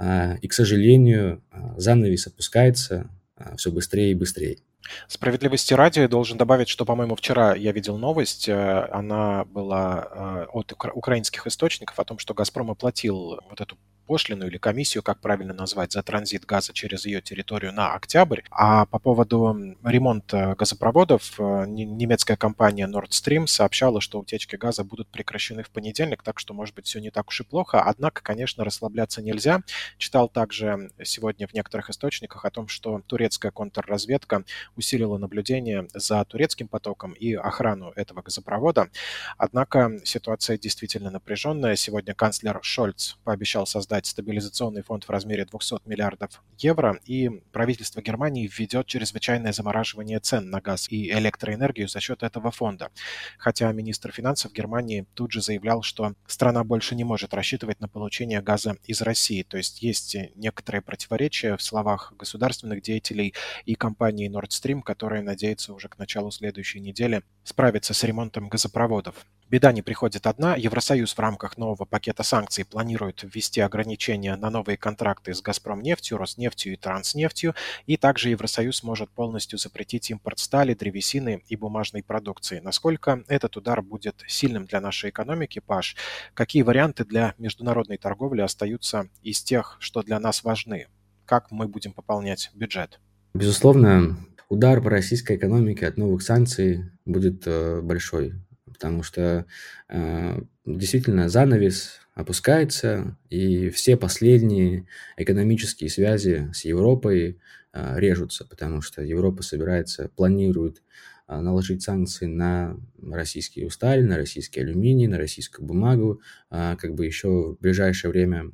и, 0.00 0.46
к 0.46 0.52
сожалению, 0.52 1.42
занавес 1.76 2.28
опускается 2.28 3.10
все 3.56 3.70
быстрее 3.70 4.12
и 4.12 4.14
быстрее. 4.14 4.58
Справедливости 5.06 5.74
ради 5.74 6.06
должен 6.06 6.38
добавить, 6.38 6.68
что, 6.68 6.84
по-моему, 6.84 7.16
вчера 7.16 7.54
я 7.54 7.72
видел 7.72 7.98
новость, 7.98 8.48
э, 8.48 8.88
она 8.90 9.44
была 9.44 10.08
э, 10.10 10.46
от 10.52 10.72
украинских 10.94 11.46
источников 11.46 11.98
о 11.98 12.04
том, 12.04 12.18
что 12.18 12.34
«Газпром» 12.34 12.70
оплатил 12.70 13.40
вот 13.48 13.60
эту 13.60 13.76
пошлину 14.08 14.46
или 14.46 14.56
комиссию, 14.56 15.02
как 15.02 15.20
правильно 15.20 15.52
назвать, 15.52 15.92
за 15.92 16.02
транзит 16.02 16.46
газа 16.46 16.72
через 16.72 17.04
ее 17.04 17.20
территорию 17.20 17.72
на 17.74 17.92
октябрь. 17.92 18.40
А 18.50 18.86
по 18.86 18.98
поводу 18.98 19.76
ремонта 19.84 20.56
газопроводов, 20.58 21.38
э, 21.38 21.64
немецкая 21.66 22.36
компания 22.36 22.88
Nord 22.88 23.10
Stream 23.10 23.46
сообщала, 23.46 24.00
что 24.00 24.18
утечки 24.18 24.56
газа 24.56 24.82
будут 24.82 25.08
прекращены 25.08 25.62
в 25.62 25.70
понедельник, 25.70 26.22
так 26.22 26.38
что, 26.38 26.54
может 26.54 26.74
быть, 26.74 26.86
все 26.86 27.00
не 27.00 27.10
так 27.10 27.28
уж 27.28 27.42
и 27.42 27.44
плохо. 27.44 27.82
Однако, 27.82 28.22
конечно, 28.22 28.64
расслабляться 28.64 29.20
нельзя. 29.20 29.60
Читал 29.98 30.30
также 30.30 30.90
сегодня 31.04 31.46
в 31.46 31.52
некоторых 31.52 31.90
источниках 31.90 32.46
о 32.46 32.50
том, 32.50 32.66
что 32.66 33.02
турецкая 33.06 33.52
контрразведка 33.52 34.44
усилила 34.74 35.18
наблюдение 35.18 35.86
за 35.92 36.24
турецким 36.24 36.66
потоком 36.68 37.12
и 37.12 37.34
охрану 37.34 37.92
этого 37.94 38.22
газопровода. 38.22 38.88
Однако 39.36 40.00
ситуация 40.04 40.56
действительно 40.56 41.10
напряженная. 41.10 41.76
Сегодня 41.76 42.14
канцлер 42.14 42.58
Шольц 42.62 43.16
пообещал 43.24 43.66
создать 43.66 43.97
создать 43.98 44.06
стабилизационный 44.06 44.82
фонд 44.82 45.04
в 45.04 45.10
размере 45.10 45.44
200 45.44 45.86
миллиардов 45.86 46.42
евро, 46.58 46.98
и 47.06 47.30
правительство 47.52 48.00
Германии 48.00 48.46
введет 48.46 48.86
чрезвычайное 48.86 49.52
замораживание 49.52 50.20
цен 50.20 50.50
на 50.50 50.60
газ 50.60 50.88
и 50.90 51.10
электроэнергию 51.10 51.88
за 51.88 52.00
счет 52.00 52.22
этого 52.22 52.50
фонда. 52.50 52.90
Хотя 53.38 53.72
министр 53.72 54.12
финансов 54.12 54.52
Германии 54.52 55.06
тут 55.14 55.32
же 55.32 55.40
заявлял, 55.40 55.82
что 55.82 56.14
страна 56.26 56.64
больше 56.64 56.94
не 56.94 57.04
может 57.04 57.34
рассчитывать 57.34 57.80
на 57.80 57.88
получение 57.88 58.40
газа 58.40 58.76
из 58.86 59.02
России. 59.02 59.42
То 59.42 59.56
есть 59.56 59.82
есть 59.82 60.16
некоторые 60.36 60.82
противоречия 60.82 61.56
в 61.56 61.62
словах 61.62 62.12
государственных 62.18 62.82
деятелей 62.82 63.34
и 63.66 63.74
компании 63.74 64.30
Nord 64.30 64.50
Stream, 64.50 64.82
которая 64.82 65.22
надеется 65.22 65.74
уже 65.74 65.88
к 65.88 65.98
началу 65.98 66.30
следующей 66.30 66.80
недели 66.80 67.22
справиться 67.44 67.94
с 67.94 68.04
ремонтом 68.04 68.48
газопроводов. 68.48 69.14
Беда 69.50 69.72
не 69.72 69.80
приходит 69.80 70.26
одна. 70.26 70.56
Евросоюз 70.56 71.14
в 71.14 71.18
рамках 71.18 71.56
нового 71.56 71.86
пакета 71.86 72.22
санкций 72.22 72.66
планирует 72.66 73.22
ввести 73.22 73.62
ограничения 73.62 74.36
на 74.36 74.50
новые 74.50 74.76
контракты 74.76 75.32
с 75.32 75.40
«Газпромнефтью», 75.40 76.18
«Роснефтью» 76.18 76.74
и 76.74 76.76
«Транснефтью». 76.76 77.54
И 77.86 77.96
также 77.96 78.28
Евросоюз 78.28 78.82
может 78.82 79.08
полностью 79.10 79.58
запретить 79.58 80.10
импорт 80.10 80.38
стали, 80.38 80.74
древесины 80.74 81.42
и 81.48 81.56
бумажной 81.56 82.02
продукции. 82.02 82.60
Насколько 82.60 83.24
этот 83.26 83.56
удар 83.56 83.80
будет 83.80 84.22
сильным 84.26 84.66
для 84.66 84.82
нашей 84.82 85.08
экономики, 85.08 85.60
Паш? 85.60 85.96
Какие 86.34 86.62
варианты 86.62 87.06
для 87.06 87.34
международной 87.38 87.96
торговли 87.96 88.42
остаются 88.42 89.08
из 89.22 89.42
тех, 89.42 89.78
что 89.80 90.02
для 90.02 90.20
нас 90.20 90.44
важны? 90.44 90.88
Как 91.24 91.50
мы 91.50 91.68
будем 91.68 91.92
пополнять 91.92 92.50
бюджет? 92.54 93.00
Безусловно, 93.32 94.18
удар 94.50 94.82
по 94.82 94.90
российской 94.90 95.36
экономике 95.36 95.86
от 95.86 95.96
новых 95.96 96.20
санкций 96.22 96.84
будет 97.06 97.44
э, 97.46 97.80
большой 97.80 98.34
потому 98.78 99.02
что 99.02 99.44
э, 99.88 100.40
действительно 100.64 101.28
занавес 101.28 102.00
опускается, 102.14 103.16
и 103.28 103.70
все 103.70 103.96
последние 103.96 104.86
экономические 105.16 105.90
связи 105.90 106.48
с 106.52 106.64
Европой 106.64 107.38
режутся, 107.72 108.44
потому 108.44 108.80
что 108.80 109.02
Европа 109.02 109.42
собирается, 109.42 110.10
планирует 110.16 110.82
наложить 111.28 111.82
санкции 111.82 112.26
на 112.26 112.76
российский 113.00 113.68
сталь, 113.68 114.04
на 114.04 114.16
российский 114.16 114.60
алюминий, 114.60 115.06
на 115.06 115.18
российскую 115.18 115.66
бумагу. 115.66 116.20
Как 116.48 116.94
бы 116.94 117.04
еще 117.06 117.28
в 117.28 117.58
ближайшее 117.60 118.10
время 118.10 118.50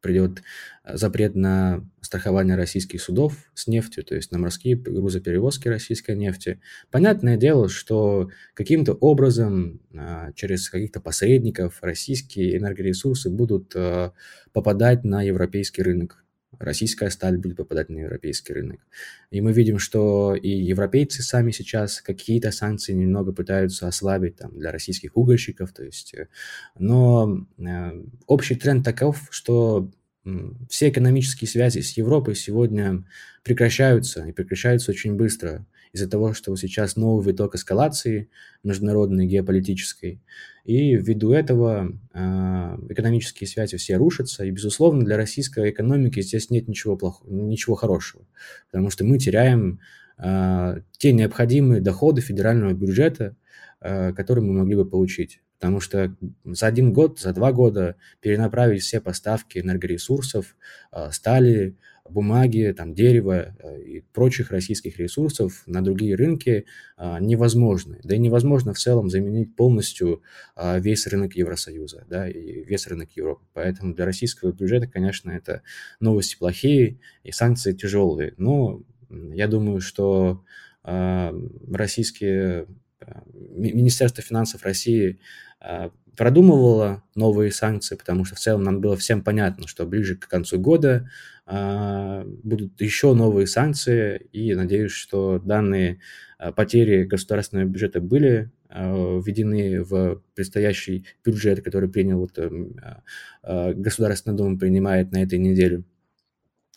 придет 0.00 0.42
э, 0.84 0.96
запрет 0.96 1.34
на 1.34 1.84
страхование 2.00 2.56
российских 2.56 3.00
судов 3.02 3.36
с 3.54 3.66
нефтью, 3.66 4.04
то 4.04 4.14
есть 4.14 4.32
на 4.32 4.38
морские 4.38 4.76
грузоперевозки 4.76 5.68
российской 5.68 6.16
нефти. 6.16 6.60
Понятное 6.90 7.36
дело, 7.36 7.68
что 7.68 8.30
каким-то 8.54 8.94
образом 8.94 9.80
а, 9.94 10.32
через 10.32 10.68
каких-то 10.68 11.00
посредников 11.00 11.78
российские 11.82 12.56
энергоресурсы 12.56 13.30
будут 13.30 13.72
э, 13.74 14.10
попадать 14.52 15.04
на 15.04 15.22
европейский 15.22 15.82
рынок. 15.82 16.24
Российская 16.60 17.08
сталь 17.08 17.38
будет 17.38 17.56
попадать 17.56 17.88
на 17.88 17.98
европейский 17.98 18.52
рынок. 18.52 18.80
И 19.30 19.40
мы 19.40 19.52
видим, 19.52 19.78
что 19.78 20.34
и 20.34 20.50
европейцы 20.50 21.22
сами 21.22 21.52
сейчас 21.52 22.02
какие-то 22.02 22.52
санкции 22.52 22.92
немного 22.92 23.32
пытаются 23.32 23.88
ослабить 23.88 24.36
там, 24.36 24.56
для 24.58 24.70
российских 24.70 25.16
угольщиков. 25.16 25.72
То 25.72 25.84
есть, 25.84 26.12
э, 26.12 26.28
но 26.78 27.46
э, 27.58 28.04
общий 28.26 28.56
тренд 28.56 28.84
таков, 28.84 29.26
что 29.30 29.90
все 30.68 30.90
экономические 30.90 31.48
связи 31.48 31.80
с 31.80 31.96
Европой 31.96 32.34
сегодня 32.34 33.04
прекращаются, 33.42 34.26
и 34.26 34.32
прекращаются 34.32 34.90
очень 34.90 35.14
быстро 35.14 35.66
из-за 35.92 36.08
того, 36.08 36.34
что 36.34 36.54
сейчас 36.56 36.96
новый 36.96 37.24
виток 37.24 37.54
эскалации 37.54 38.28
международной 38.62 39.26
геополитической, 39.26 40.20
и 40.64 40.94
ввиду 40.96 41.32
этого 41.32 41.92
э, 42.12 42.78
экономические 42.88 43.48
связи 43.48 43.76
все 43.76 43.96
рушатся, 43.96 44.44
и, 44.44 44.50
безусловно, 44.50 45.04
для 45.04 45.16
российской 45.16 45.70
экономики 45.70 46.20
здесь 46.20 46.50
нет 46.50 46.68
ничего 46.68 46.96
плохого, 46.96 47.30
ничего 47.30 47.74
хорошего, 47.74 48.24
потому 48.70 48.90
что 48.90 49.04
мы 49.04 49.18
теряем 49.18 49.80
э, 50.18 50.80
те 50.98 51.12
необходимые 51.12 51.80
доходы 51.80 52.20
федерального 52.20 52.72
бюджета, 52.72 53.36
э, 53.80 54.12
которые 54.12 54.44
мы 54.44 54.52
могли 54.54 54.76
бы 54.76 54.84
получить. 54.84 55.40
Потому 55.60 55.80
что 55.80 56.16
за 56.46 56.66
один 56.66 56.94
год, 56.94 57.20
за 57.20 57.34
два 57.34 57.52
года 57.52 57.96
перенаправить 58.20 58.82
все 58.82 58.98
поставки 58.98 59.58
энергоресурсов, 59.58 60.56
а, 60.90 61.12
стали, 61.12 61.76
бумаги, 62.10 62.74
там, 62.76 62.94
дерева 62.94 63.54
э, 63.58 63.82
и 63.82 64.00
прочих 64.00 64.50
российских 64.50 64.98
ресурсов 64.98 65.62
на 65.66 65.82
другие 65.82 66.14
рынки 66.14 66.66
а, 66.96 67.20
невозможно. 67.20 67.98
Да 68.02 68.14
и 68.14 68.18
невозможно 68.18 68.74
в 68.74 68.78
целом 68.78 69.10
заменить 69.10 69.56
полностью 69.56 70.22
а, 70.56 70.78
весь 70.78 71.06
рынок 71.06 71.34
Евросоюза 71.34 72.06
да, 72.08 72.28
и 72.28 72.64
весь 72.64 72.86
рынок 72.86 73.10
Европы. 73.16 73.42
Поэтому 73.52 73.94
для 73.94 74.04
российского 74.04 74.52
бюджета, 74.52 74.86
конечно, 74.86 75.30
это 75.30 75.62
новости 76.00 76.36
плохие 76.38 76.98
и 77.22 77.32
санкции 77.32 77.72
тяжелые. 77.72 78.34
Но 78.36 78.82
я 79.08 79.48
думаю, 79.48 79.80
что 79.80 80.44
российские 80.82 82.66
Министерство 83.34 84.22
финансов 84.22 84.62
России 84.64 85.18
а, 85.60 85.90
продумывала 86.16 87.02
новые 87.14 87.52
санкции, 87.52 87.96
потому 87.96 88.24
что 88.24 88.36
в 88.36 88.38
целом 88.38 88.62
нам 88.62 88.80
было 88.80 88.96
всем 88.96 89.22
понятно, 89.22 89.66
что 89.66 89.86
ближе 89.86 90.16
к 90.16 90.28
концу 90.28 90.58
года 90.58 91.10
а, 91.46 92.24
будут 92.42 92.80
еще 92.80 93.14
новые 93.14 93.46
санкции, 93.46 94.28
и 94.32 94.54
надеюсь, 94.54 94.92
что 94.92 95.38
данные 95.38 96.00
а, 96.38 96.52
потери 96.52 97.04
государственного 97.04 97.66
бюджета 97.66 98.00
были 98.00 98.50
введены 98.72 99.82
в 99.82 100.22
предстоящий 100.36 101.04
бюджет, 101.24 101.60
который 101.60 101.88
принял 101.88 102.20
вот, 102.20 102.38
Государственная 103.42 104.36
Дума 104.36 104.56
принимает 104.60 105.10
на 105.10 105.24
этой 105.24 105.40
неделе. 105.40 105.82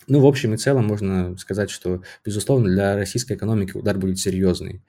Ну, 0.08 0.20
в 0.20 0.26
общем 0.26 0.54
и 0.54 0.58
целом 0.58 0.86
можно 0.86 1.38
сказать, 1.38 1.70
что, 1.70 2.04
безусловно, 2.26 2.70
для 2.70 2.96
российской 2.96 3.34
экономики 3.34 3.76
удар 3.76 3.98
будет 3.98 4.20
серьезный. 4.20 4.82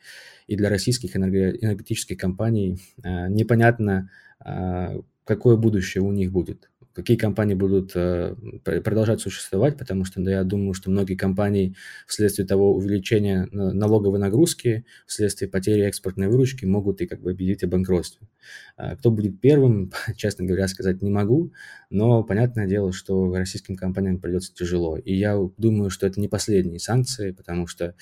И 0.47 0.57
для 0.57 0.69
российских 0.69 1.17
энергетических 1.17 2.19
компаний 2.19 2.79
а, 3.03 3.29
непонятно, 3.29 4.11
а, 4.41 5.01
какое 5.25 5.57
будущее 5.57 6.03
у 6.03 6.13
них 6.13 6.33
будет 6.33 6.71
какие 6.95 7.17
компании 7.17 7.55
будут 7.55 7.93
э, 7.95 8.35
продолжать 8.63 9.21
существовать, 9.21 9.77
потому 9.77 10.05
что 10.05 10.21
да, 10.21 10.31
я 10.31 10.45
думаю, 10.45 10.75
что 10.75 10.91
многие 10.91 11.17
компании 11.17 11.75
вследствие 12.07 12.47
того 12.47 12.75
увеличения 12.75 13.49
налоговой 13.51 14.19
нагрузки, 14.19 14.87
вследствие 15.07 15.51
потери 15.51 15.83
экспортной 15.83 16.29
выручки 16.29 16.65
могут 16.65 17.01
и 17.01 17.07
как 17.07 17.21
бы 17.21 17.33
объявить 17.33 17.65
о 17.65 17.69
банкротстве. 17.69 18.29
А 18.77 18.97
кто 18.97 19.11
будет 19.11 19.41
первым, 19.41 19.93
честно 20.17 20.45
говоря, 20.45 20.69
сказать 20.69 21.03
не 21.03 21.11
могу, 21.11 21.53
но 21.91 22.23
понятное 22.23 22.67
дело, 22.67 22.93
что 22.93 23.35
российским 23.35 23.77
компаниям 23.77 24.21
придется 24.21 24.55
тяжело. 24.55 24.97
И 24.97 25.15
я 25.15 25.39
думаю, 25.57 25.91
что 25.91 26.07
это 26.07 26.21
не 26.21 26.29
последние 26.29 26.79
санкции, 26.79 27.33
потому 27.33 27.67
что 27.67 27.95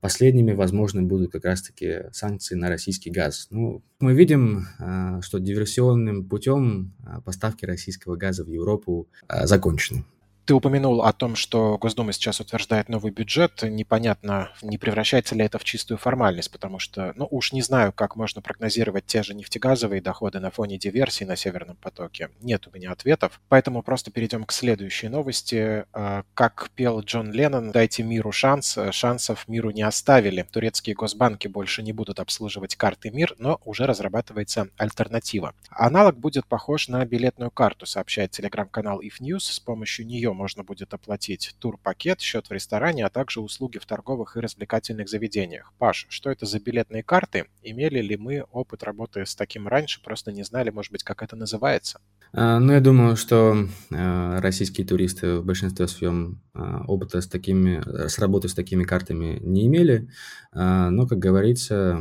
последними, 0.00 0.52
возможно, 0.52 1.02
будут 1.02 1.32
как 1.32 1.44
раз-таки 1.44 2.04
санкции 2.12 2.54
на 2.54 2.68
российский 2.68 3.10
газ. 3.10 3.48
Ну, 3.50 3.82
мы 3.98 4.14
видим, 4.14 4.66
э, 4.78 5.20
что 5.20 5.38
диверсионным 5.38 6.24
путем 6.24 6.92
поставки 7.24 7.50
поставки 7.50 7.64
российского 7.64 8.16
газа 8.16 8.44
в 8.44 8.48
Европу 8.48 9.08
закончены. 9.44 10.04
Ты 10.50 10.54
упомянул 10.54 11.02
о 11.02 11.12
том, 11.12 11.36
что 11.36 11.78
Госдума 11.78 12.12
сейчас 12.12 12.40
утверждает 12.40 12.88
новый 12.88 13.12
бюджет. 13.12 13.62
Непонятно, 13.62 14.50
не 14.62 14.78
превращается 14.78 15.36
ли 15.36 15.44
это 15.44 15.60
в 15.60 15.62
чистую 15.62 15.96
формальность, 15.96 16.50
потому 16.50 16.80
что, 16.80 17.12
ну 17.14 17.28
уж 17.30 17.52
не 17.52 17.62
знаю, 17.62 17.92
как 17.92 18.16
можно 18.16 18.42
прогнозировать 18.42 19.06
те 19.06 19.22
же 19.22 19.32
нефтегазовые 19.32 20.02
доходы 20.02 20.40
на 20.40 20.50
фоне 20.50 20.76
диверсии 20.76 21.22
на 21.22 21.36
Северном 21.36 21.76
потоке. 21.76 22.30
Нет 22.40 22.66
у 22.66 22.76
меня 22.76 22.90
ответов. 22.90 23.40
Поэтому 23.48 23.84
просто 23.84 24.10
перейдем 24.10 24.42
к 24.42 24.50
следующей 24.50 25.06
новости. 25.06 25.84
А, 25.92 26.24
как 26.34 26.70
пел 26.74 26.98
Джон 26.98 27.30
Леннон, 27.30 27.70
дайте 27.70 28.02
миру 28.02 28.32
шанс. 28.32 28.76
Шансов 28.90 29.46
миру 29.46 29.70
не 29.70 29.82
оставили. 29.82 30.42
Турецкие 30.42 30.96
госбанки 30.96 31.46
больше 31.46 31.84
не 31.84 31.92
будут 31.92 32.18
обслуживать 32.18 32.74
карты 32.74 33.12
МИР, 33.12 33.36
но 33.38 33.60
уже 33.64 33.86
разрабатывается 33.86 34.66
альтернатива. 34.78 35.54
Аналог 35.68 36.18
будет 36.18 36.44
похож 36.46 36.88
на 36.88 37.04
билетную 37.04 37.52
карту, 37.52 37.86
сообщает 37.86 38.32
телеграм-канал 38.32 39.00
If 39.00 39.20
News. 39.20 39.42
С 39.42 39.60
помощью 39.60 40.08
нее 40.08 40.32
можно 40.40 40.64
будет 40.64 40.94
оплатить 40.94 41.54
тур-пакет, 41.58 42.22
счет 42.22 42.48
в 42.48 42.52
ресторане, 42.52 43.04
а 43.04 43.10
также 43.10 43.42
услуги 43.42 43.76
в 43.76 43.84
торговых 43.84 44.36
и 44.36 44.40
развлекательных 44.40 45.06
заведениях. 45.06 45.70
Паш, 45.76 46.06
что 46.08 46.30
это 46.30 46.46
за 46.46 46.58
билетные 46.58 47.02
карты? 47.02 47.44
Имели 47.62 48.00
ли 48.00 48.16
мы 48.16 48.44
опыт 48.50 48.82
работы 48.82 49.26
с 49.26 49.34
таким 49.34 49.68
раньше? 49.68 50.02
Просто 50.02 50.32
не 50.32 50.42
знали, 50.42 50.70
может 50.70 50.92
быть, 50.92 51.02
как 51.02 51.22
это 51.22 51.36
называется? 51.36 52.00
А, 52.32 52.58
ну, 52.58 52.72
я 52.72 52.80
думаю, 52.80 53.16
что 53.16 53.68
а, 53.92 54.40
российские 54.40 54.86
туристы 54.86 55.40
в 55.40 55.44
большинстве 55.44 55.86
своем 55.88 56.40
а, 56.54 56.84
опыта 56.86 57.20
с 57.20 57.26
такими, 57.26 57.82
с 58.08 58.18
работы 58.18 58.48
с 58.48 58.54
такими 58.54 58.84
картами 58.84 59.38
не 59.42 59.66
имели, 59.66 60.08
но, 60.54 61.06
как 61.06 61.18
говорится, 61.18 62.00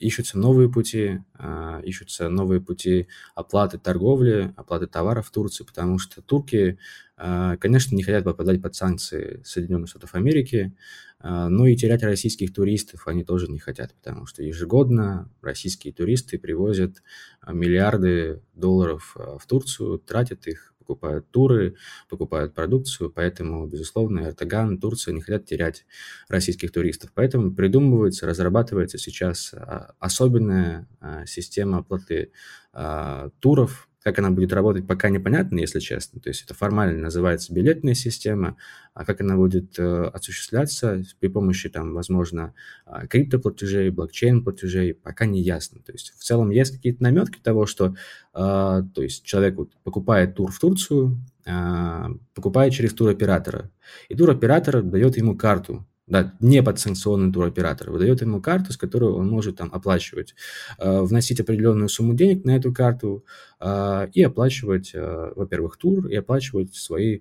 ищутся 0.00 0.38
новые 0.38 0.70
пути, 0.70 1.20
а, 1.34 1.80
ищутся 1.84 2.28
новые 2.28 2.60
пути 2.60 3.06
оплаты 3.34 3.78
торговли, 3.78 4.52
оплаты 4.56 4.86
товаров 4.86 5.28
в 5.28 5.30
Турции, 5.30 5.62
потому 5.62 5.98
что 5.98 6.22
турки, 6.22 6.78
а, 7.16 7.56
конечно, 7.58 7.94
не 7.94 8.02
хотят 8.02 8.24
попадать 8.24 8.62
под 8.62 8.74
санкции 8.74 9.42
Соединенных 9.44 9.90
Штатов 9.90 10.14
Америки, 10.14 10.74
а, 11.18 11.50
но 11.50 11.66
и 11.66 11.76
терять 11.76 12.02
российских 12.02 12.52
туристов 12.54 13.06
они 13.06 13.24
тоже 13.24 13.48
не 13.48 13.58
хотят, 13.58 13.94
потому 13.94 14.24
что 14.24 14.42
ежегодно 14.42 15.30
российские 15.42 15.92
туристы 15.92 16.38
привозят 16.38 17.02
миллиарды 17.46 18.42
долларов 18.54 19.14
в 19.14 19.46
Турцию, 19.46 19.98
тратят 19.98 20.46
их 20.46 20.74
покупают 20.90 21.30
туры, 21.30 21.76
покупают 22.08 22.54
продукцию, 22.54 23.10
поэтому, 23.10 23.66
безусловно, 23.66 24.20
Эрдоган, 24.20 24.78
Турция 24.78 25.14
не 25.14 25.20
хотят 25.20 25.46
терять 25.46 25.86
российских 26.28 26.72
туристов. 26.72 27.10
Поэтому 27.14 27.54
придумывается, 27.54 28.26
разрабатывается 28.26 28.98
сейчас 28.98 29.54
а, 29.54 29.94
особенная 30.00 30.88
а, 31.00 31.26
система 31.26 31.78
оплаты 31.78 32.32
а, 32.72 33.30
туров 33.38 33.88
как 34.02 34.18
она 34.18 34.30
будет 34.30 34.52
работать, 34.52 34.86
пока 34.86 35.10
непонятно, 35.10 35.58
если 35.58 35.78
честно. 35.78 36.20
То 36.20 36.30
есть 36.30 36.44
это 36.44 36.54
формально 36.54 37.02
называется 37.02 37.52
билетная 37.52 37.94
система, 37.94 38.56
а 38.94 39.04
как 39.04 39.20
она 39.20 39.36
будет 39.36 39.78
э, 39.78 40.04
осуществляться 40.04 41.02
при 41.18 41.28
помощи, 41.28 41.68
там, 41.68 41.92
возможно, 41.92 42.54
э, 42.86 43.06
криптоплатежей, 43.08 43.90
блокчейн-платежей, 43.90 44.94
пока 44.94 45.26
не 45.26 45.42
ясно. 45.42 45.80
То 45.82 45.92
есть 45.92 46.14
в 46.18 46.24
целом 46.24 46.50
есть 46.50 46.72
какие-то 46.72 47.02
наметки 47.02 47.38
того, 47.40 47.66
что 47.66 47.94
э, 48.34 48.34
то 48.34 49.02
есть 49.02 49.24
человек 49.24 49.56
вот, 49.56 49.72
покупает 49.84 50.34
тур 50.34 50.50
в 50.50 50.58
Турцию, 50.58 51.20
э, 51.44 52.06
покупает 52.34 52.72
через 52.72 52.94
туроператора, 52.94 53.70
и 54.08 54.14
туроператор 54.14 54.82
дает 54.82 55.18
ему 55.18 55.36
карту, 55.36 55.86
да, 56.10 56.34
не 56.40 56.62
подсанкционный 56.62 57.32
туроператор, 57.32 57.90
выдает 57.90 58.20
ему 58.20 58.42
карту, 58.42 58.72
с 58.72 58.76
которой 58.76 59.10
он 59.10 59.28
может 59.28 59.56
там 59.56 59.70
оплачивать, 59.72 60.34
э, 60.78 61.00
вносить 61.00 61.40
определенную 61.40 61.88
сумму 61.88 62.14
денег 62.14 62.44
на 62.44 62.56
эту 62.56 62.74
карту 62.74 63.24
э, 63.60 64.08
и 64.12 64.22
оплачивать, 64.22 64.90
э, 64.92 65.32
во-первых, 65.36 65.76
тур, 65.76 66.08
и 66.08 66.16
оплачивать 66.16 66.74
свои 66.74 67.20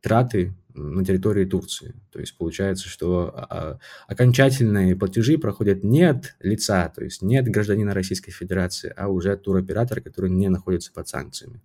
траты 0.00 0.54
на 0.76 1.04
территории 1.04 1.44
Турции. 1.44 1.94
То 2.12 2.20
есть 2.20 2.36
получается, 2.36 2.88
что 2.88 3.32
а, 3.34 3.78
окончательные 4.06 4.94
платежи 4.94 5.38
проходят 5.38 5.82
не 5.82 6.02
от 6.04 6.36
лица, 6.40 6.92
то 6.94 7.02
есть 7.02 7.22
не 7.22 7.38
от 7.38 7.48
гражданина 7.48 7.94
Российской 7.94 8.30
Федерации, 8.30 8.92
а 8.96 9.08
уже 9.08 9.32
от 9.32 9.42
туроператора, 9.42 10.00
который 10.00 10.30
не 10.30 10.48
находится 10.48 10.92
под 10.92 11.08
санкциями. 11.08 11.62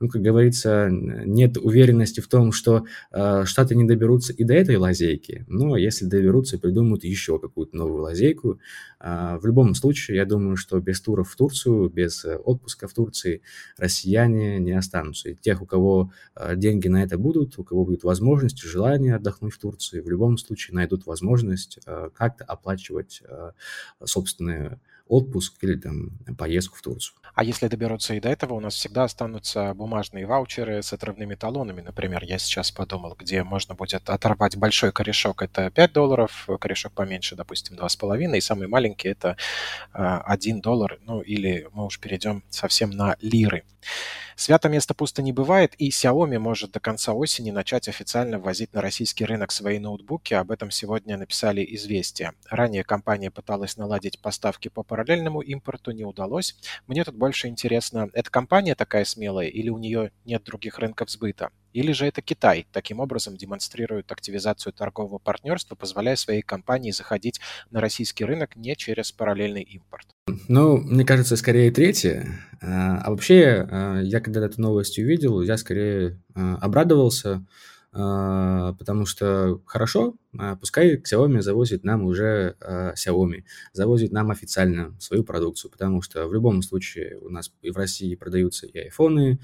Ну, 0.00 0.08
как 0.08 0.22
говорится, 0.22 0.88
нет 0.90 1.56
уверенности 1.56 2.20
в 2.20 2.28
том, 2.28 2.52
что 2.52 2.84
э, 3.12 3.44
Штаты 3.44 3.74
не 3.74 3.84
доберутся 3.84 4.32
и 4.32 4.44
до 4.44 4.54
этой 4.54 4.76
лазейки, 4.76 5.44
но 5.48 5.76
если 5.76 6.06
доберутся, 6.06 6.58
придумают 6.58 7.04
еще 7.04 7.38
какую-то 7.38 7.76
новую 7.76 8.02
лазейку. 8.02 8.58
В 9.00 9.40
любом 9.44 9.74
случае, 9.74 10.16
я 10.16 10.24
думаю, 10.24 10.56
что 10.56 10.80
без 10.80 11.00
туров 11.00 11.30
в 11.30 11.36
Турцию, 11.36 11.90
без 11.90 12.24
э, 12.24 12.36
отпуска 12.36 12.88
в 12.88 12.94
Турции 12.94 13.42
россияне 13.76 14.58
не 14.58 14.72
останутся. 14.72 15.30
И 15.30 15.34
тех, 15.34 15.62
у 15.62 15.66
кого 15.66 16.12
деньги 16.56 16.88
на 16.88 17.02
это 17.02 17.18
будут, 17.18 17.58
у 17.58 17.64
кого 17.64 17.84
будет 17.84 18.02
возможность, 18.04 18.43
желание 18.52 19.16
отдохнуть 19.16 19.54
в 19.54 19.58
Турции, 19.58 20.00
в 20.00 20.08
любом 20.08 20.38
случае 20.38 20.74
найдут 20.74 21.06
возможность 21.06 21.78
э, 21.86 22.10
как-то 22.14 22.44
оплачивать 22.44 23.22
э, 23.24 23.52
собственные 24.04 24.78
отпуск 25.06 25.62
или 25.62 25.76
там 25.76 26.10
поездку 26.38 26.76
в 26.76 26.82
Турцию. 26.82 27.16
А 27.34 27.42
если 27.44 27.68
доберутся 27.68 28.14
и 28.14 28.20
до 28.20 28.28
этого, 28.28 28.54
у 28.54 28.60
нас 28.60 28.74
всегда 28.74 29.04
останутся 29.04 29.74
бумажные 29.74 30.24
ваучеры 30.26 30.82
с 30.82 30.92
отрывными 30.92 31.34
талонами. 31.34 31.80
Например, 31.80 32.22
я 32.24 32.38
сейчас 32.38 32.70
подумал, 32.70 33.16
где 33.18 33.42
можно 33.42 33.74
будет 33.74 34.08
оторвать 34.08 34.56
большой 34.56 34.92
корешок, 34.92 35.42
это 35.42 35.70
5 35.70 35.92
долларов, 35.92 36.48
корешок 36.60 36.92
поменьше, 36.92 37.34
допустим, 37.34 37.76
2,5, 37.76 38.36
и 38.36 38.40
самый 38.40 38.68
маленький 38.68 39.08
это 39.08 39.36
1 39.92 40.58
а, 40.58 40.60
доллар, 40.62 40.98
ну 41.02 41.20
или 41.20 41.68
мы 41.72 41.86
уж 41.86 41.98
перейдем 41.98 42.44
совсем 42.48 42.90
на 42.90 43.16
лиры. 43.20 43.64
Свято 44.36 44.68
место 44.68 44.94
пусто 44.94 45.22
не 45.22 45.32
бывает, 45.32 45.74
и 45.78 45.90
Xiaomi 45.90 46.38
может 46.38 46.72
до 46.72 46.80
конца 46.80 47.12
осени 47.12 47.50
начать 47.52 47.88
официально 47.88 48.38
ввозить 48.38 48.72
на 48.74 48.80
российский 48.80 49.24
рынок 49.24 49.52
свои 49.52 49.78
ноутбуки. 49.78 50.34
Об 50.34 50.50
этом 50.50 50.70
сегодня 50.70 51.16
написали 51.16 51.64
«Известия». 51.76 52.34
Ранее 52.50 52.82
компания 52.82 53.30
пыталась 53.30 53.76
наладить 53.76 54.20
поставки 54.20 54.68
по 54.68 54.82
параллельному 54.82 55.40
импорту, 55.40 55.92
не 55.92 56.04
удалось. 56.04 56.56
Мне 56.86 57.04
тут 57.04 57.14
больше 57.14 57.46
интересно, 57.48 58.10
эта 58.12 58.30
компания 58.30 58.74
такая 58.74 59.04
смелая 59.04 59.46
или 59.46 59.68
у 59.68 59.78
нее 59.78 60.10
нет 60.24 60.42
других 60.42 60.78
рынков 60.78 61.10
сбыта? 61.10 61.50
Или 61.74 61.90
же 61.90 62.06
это 62.06 62.22
Китай 62.22 62.66
таким 62.72 63.00
образом 63.00 63.36
демонстрирует 63.36 64.10
активизацию 64.12 64.72
торгового 64.72 65.18
партнерства, 65.18 65.74
позволяя 65.74 66.14
своей 66.14 66.40
компании 66.40 66.92
заходить 66.92 67.40
на 67.70 67.80
российский 67.80 68.24
рынок 68.24 68.54
не 68.54 68.76
через 68.76 69.10
параллельный 69.10 69.62
импорт? 69.62 70.06
Ну, 70.48 70.78
мне 70.78 71.04
кажется, 71.04 71.36
скорее 71.36 71.72
третье. 71.72 72.38
А, 72.62 72.98
а 72.98 73.10
вообще, 73.10 73.66
а, 73.68 74.00
я 74.00 74.20
когда 74.20 74.46
эту 74.46 74.60
новость 74.60 74.98
увидел, 74.98 75.42
я 75.42 75.56
скорее 75.58 76.22
а, 76.34 76.56
обрадовался, 76.58 77.44
потому 77.94 79.06
что 79.06 79.62
хорошо, 79.66 80.16
а, 80.36 80.56
пускай 80.56 80.96
Xiaomi 80.96 81.40
завозит 81.42 81.84
нам 81.84 82.04
уже 82.04 82.56
а, 82.60 82.92
Xiaomi, 82.94 83.44
завозит 83.72 84.10
нам 84.10 84.32
официально 84.32 84.96
свою 84.98 85.22
продукцию, 85.22 85.70
потому 85.70 86.02
что 86.02 86.26
в 86.26 86.34
любом 86.34 86.62
случае 86.62 87.18
у 87.20 87.28
нас 87.28 87.52
и 87.62 87.70
в 87.70 87.76
России 87.76 88.16
продаются 88.16 88.66
и 88.66 88.76
айфоны, 88.78 89.38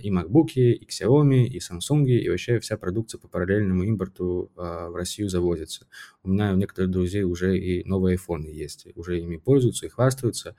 и 0.00 0.10
MacBook, 0.10 0.52
и 0.54 0.86
Xiaomi, 0.86 1.44
и 1.44 1.58
Samsung, 1.58 2.06
и 2.06 2.28
вообще 2.30 2.60
вся 2.60 2.78
продукция 2.78 3.18
по 3.18 3.28
параллельному 3.28 3.82
импорту 3.82 4.50
в 4.54 4.94
Россию 4.94 5.28
завозится. 5.28 5.86
У 6.22 6.30
меня 6.30 6.52
у 6.52 6.56
некоторых 6.56 6.90
друзей 6.90 7.24
уже 7.24 7.58
и 7.58 7.84
новые 7.84 8.12
айфоны 8.12 8.46
есть, 8.46 8.86
уже 8.94 9.20
ими 9.20 9.36
пользуются 9.36 9.86
и 9.86 9.90
хвастаются, 9.90 10.54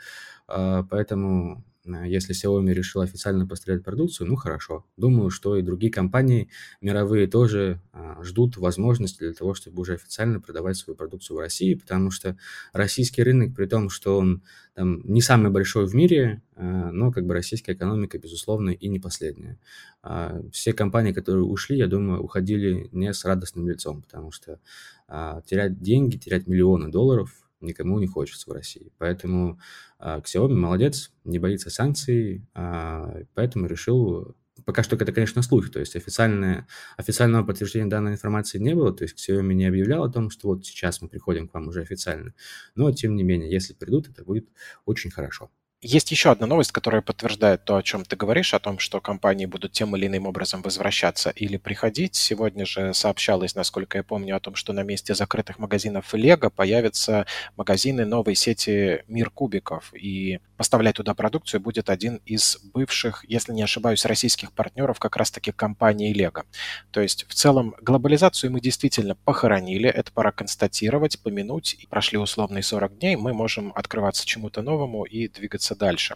поэтому 0.45 1.63
если 1.85 2.33
Xiaomi 2.33 2.71
решил 2.71 3.01
официально 3.01 3.45
поставлять 3.45 3.83
продукцию, 3.83 4.27
ну 4.27 4.35
хорошо. 4.35 4.85
Думаю, 4.95 5.29
что 5.29 5.57
и 5.57 5.61
другие 5.61 5.91
компании 5.91 6.49
мировые 6.81 7.27
тоже 7.27 7.81
а, 7.91 8.23
ждут 8.23 8.55
возможности 8.57 9.19
для 9.19 9.33
того, 9.33 9.53
чтобы 9.53 9.81
уже 9.81 9.95
официально 9.95 10.39
продавать 10.39 10.77
свою 10.77 10.95
продукцию 10.95 11.37
в 11.37 11.39
России, 11.41 11.73
потому 11.73 12.09
что 12.09 12.37
российский 12.71 13.21
рынок, 13.21 13.53
при 13.55 13.65
том, 13.65 13.89
что 13.89 14.17
он 14.17 14.43
там, 14.75 15.01
не 15.03 15.21
самый 15.21 15.51
большой 15.51 15.85
в 15.85 15.93
мире, 15.93 16.41
а, 16.55 16.91
но 16.91 17.11
как 17.11 17.25
бы 17.25 17.33
российская 17.33 17.73
экономика, 17.73 18.17
безусловно, 18.17 18.69
и 18.69 18.87
не 18.87 18.99
последняя. 18.99 19.59
А, 20.01 20.41
все 20.53 20.71
компании, 20.71 21.11
которые 21.11 21.43
ушли, 21.43 21.77
я 21.77 21.87
думаю, 21.87 22.21
уходили 22.23 22.87
не 22.93 23.13
с 23.13 23.25
радостным 23.25 23.67
лицом, 23.67 24.01
потому 24.03 24.31
что 24.31 24.59
терять 25.45 25.79
деньги, 25.79 26.17
терять 26.17 26.47
миллионы 26.47 26.89
долларов 26.89 27.42
никому 27.63 27.99
не 27.99 28.07
хочется 28.07 28.49
в 28.49 28.53
России. 28.53 28.91
Поэтому 28.97 29.59
э, 29.99 30.21
Xiaomi 30.23 30.53
молодец, 30.53 31.11
не 31.23 31.39
боится 31.39 31.69
санкций, 31.69 32.45
э, 32.53 33.23
поэтому 33.33 33.67
решил 33.67 34.35
Пока 34.65 34.83
что 34.83 34.95
это, 34.95 35.11
конечно, 35.11 35.41
слухи, 35.41 35.69
то 35.71 35.79
есть 35.79 35.95
официальное, 35.95 36.67
официального 36.95 37.43
подтверждения 37.43 37.89
данной 37.89 38.13
информации 38.13 38.59
не 38.59 38.75
было, 38.75 38.93
то 38.93 39.03
есть 39.03 39.29
Xiaomi 39.29 39.53
не 39.53 39.65
объявлял 39.65 40.03
о 40.03 40.11
том, 40.11 40.29
что 40.29 40.49
вот 40.49 40.65
сейчас 40.65 41.01
мы 41.01 41.09
приходим 41.09 41.47
к 41.47 41.53
вам 41.53 41.67
уже 41.67 41.81
официально. 41.81 42.33
Но, 42.75 42.91
тем 42.91 43.15
не 43.15 43.23
менее, 43.23 43.51
если 43.51 43.73
придут, 43.73 44.09
это 44.09 44.23
будет 44.23 44.47
очень 44.85 45.11
хорошо. 45.11 45.49
Есть 45.85 46.11
еще 46.11 46.31
одна 46.31 46.47
новость, 46.47 46.71
которая 46.71 47.01
подтверждает 47.01 47.65
то, 47.65 47.75
о 47.75 47.83
чем 47.83 48.05
ты 48.05 48.15
говоришь, 48.15 48.53
о 48.53 48.59
том, 48.59 48.79
что 48.79 49.01
компании 49.01 49.45
будут 49.45 49.73
тем 49.73 49.93
или 49.97 50.07
иным 50.07 50.27
образом 50.27 50.61
возвращаться 50.61 51.29
или 51.29 51.57
приходить. 51.57 52.15
Сегодня 52.15 52.65
же 52.65 52.93
сообщалось, 52.93 53.53
насколько 53.53 53.97
я 53.97 54.03
помню, 54.05 54.37
о 54.37 54.39
том, 54.39 54.55
что 54.55 54.71
на 54.71 54.83
месте 54.83 55.13
закрытых 55.13 55.59
магазинов 55.59 56.13
Лего 56.13 56.49
появятся 56.49 57.25
магазины 57.57 58.05
новой 58.05 58.35
сети 58.35 59.03
Мир 59.09 59.29
Кубиков. 59.29 59.93
И 59.93 60.39
поставлять 60.63 60.95
туда 60.95 61.13
продукцию 61.13 61.59
будет 61.59 61.89
один 61.89 62.21
из 62.25 62.57
бывших, 62.73 63.25
если 63.27 63.51
не 63.51 63.63
ошибаюсь, 63.63 64.05
российских 64.05 64.53
партнеров 64.53 64.97
как 64.97 65.17
раз-таки 65.17 65.51
компании 65.51 66.13
Лего. 66.13 66.45
То 66.91 67.01
есть 67.01 67.25
в 67.27 67.33
целом 67.33 67.75
глобализацию 67.81 68.49
мы 68.49 68.61
действительно 68.61 69.15
похоронили, 69.25 69.89
это 69.89 70.13
пора 70.13 70.31
констатировать, 70.31 71.21
помянуть. 71.21 71.75
И 71.79 71.85
прошли 71.87 72.17
условные 72.17 72.63
40 72.63 72.97
дней, 72.97 73.17
мы 73.17 73.33
можем 73.33 73.73
открываться 73.75 74.25
чему-то 74.25 74.61
новому 74.61 75.03
и 75.03 75.27
двигаться 75.27 75.75
дальше. 75.75 76.15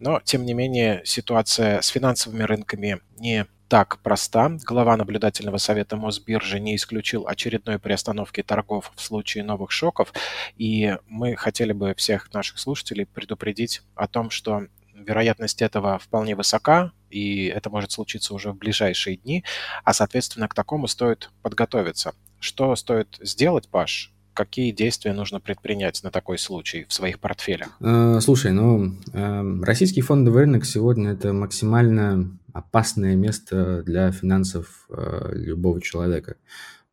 Но, 0.00 0.20
тем 0.24 0.44
не 0.44 0.52
менее, 0.54 1.02
ситуация 1.04 1.80
с 1.80 1.86
финансовыми 1.86 2.42
рынками 2.42 2.98
не 3.18 3.46
так 3.68 3.98
проста. 3.98 4.58
Глава 4.64 4.96
наблюдательного 4.96 5.58
совета 5.58 5.96
Мосбиржи 5.96 6.60
не 6.60 6.76
исключил 6.76 7.26
очередной 7.26 7.78
приостановки 7.78 8.42
торгов 8.42 8.92
в 8.94 9.00
случае 9.00 9.44
новых 9.44 9.70
шоков. 9.70 10.12
И 10.56 10.96
мы 11.08 11.36
хотели 11.36 11.72
бы 11.72 11.94
всех 11.96 12.32
наших 12.32 12.58
слушателей 12.58 13.06
предупредить 13.06 13.82
о 13.94 14.06
том, 14.06 14.30
что 14.30 14.66
вероятность 14.94 15.62
этого 15.62 15.98
вполне 15.98 16.36
высока, 16.36 16.92
и 17.10 17.46
это 17.46 17.70
может 17.70 17.92
случиться 17.92 18.34
уже 18.34 18.52
в 18.52 18.56
ближайшие 18.56 19.16
дни, 19.16 19.44
а, 19.84 19.92
соответственно, 19.92 20.48
к 20.48 20.54
такому 20.54 20.88
стоит 20.88 21.30
подготовиться. 21.42 22.14
Что 22.38 22.74
стоит 22.76 23.18
сделать, 23.20 23.68
Паш, 23.68 24.12
какие 24.36 24.70
действия 24.70 25.12
нужно 25.12 25.40
предпринять 25.40 26.02
на 26.04 26.10
такой 26.12 26.38
случай 26.38 26.86
в 26.88 26.92
своих 26.92 27.18
портфелях? 27.18 27.76
Э, 27.80 28.20
слушай, 28.20 28.52
ну, 28.52 28.94
эм, 29.12 29.64
российский 29.64 30.02
фондовый 30.02 30.44
рынок 30.44 30.64
сегодня 30.64 31.10
это 31.12 31.32
максимально 31.32 32.38
опасное 32.52 33.16
место 33.16 33.82
для 33.82 34.12
финансов 34.12 34.86
э, 34.90 35.30
любого 35.32 35.80
человека, 35.80 36.36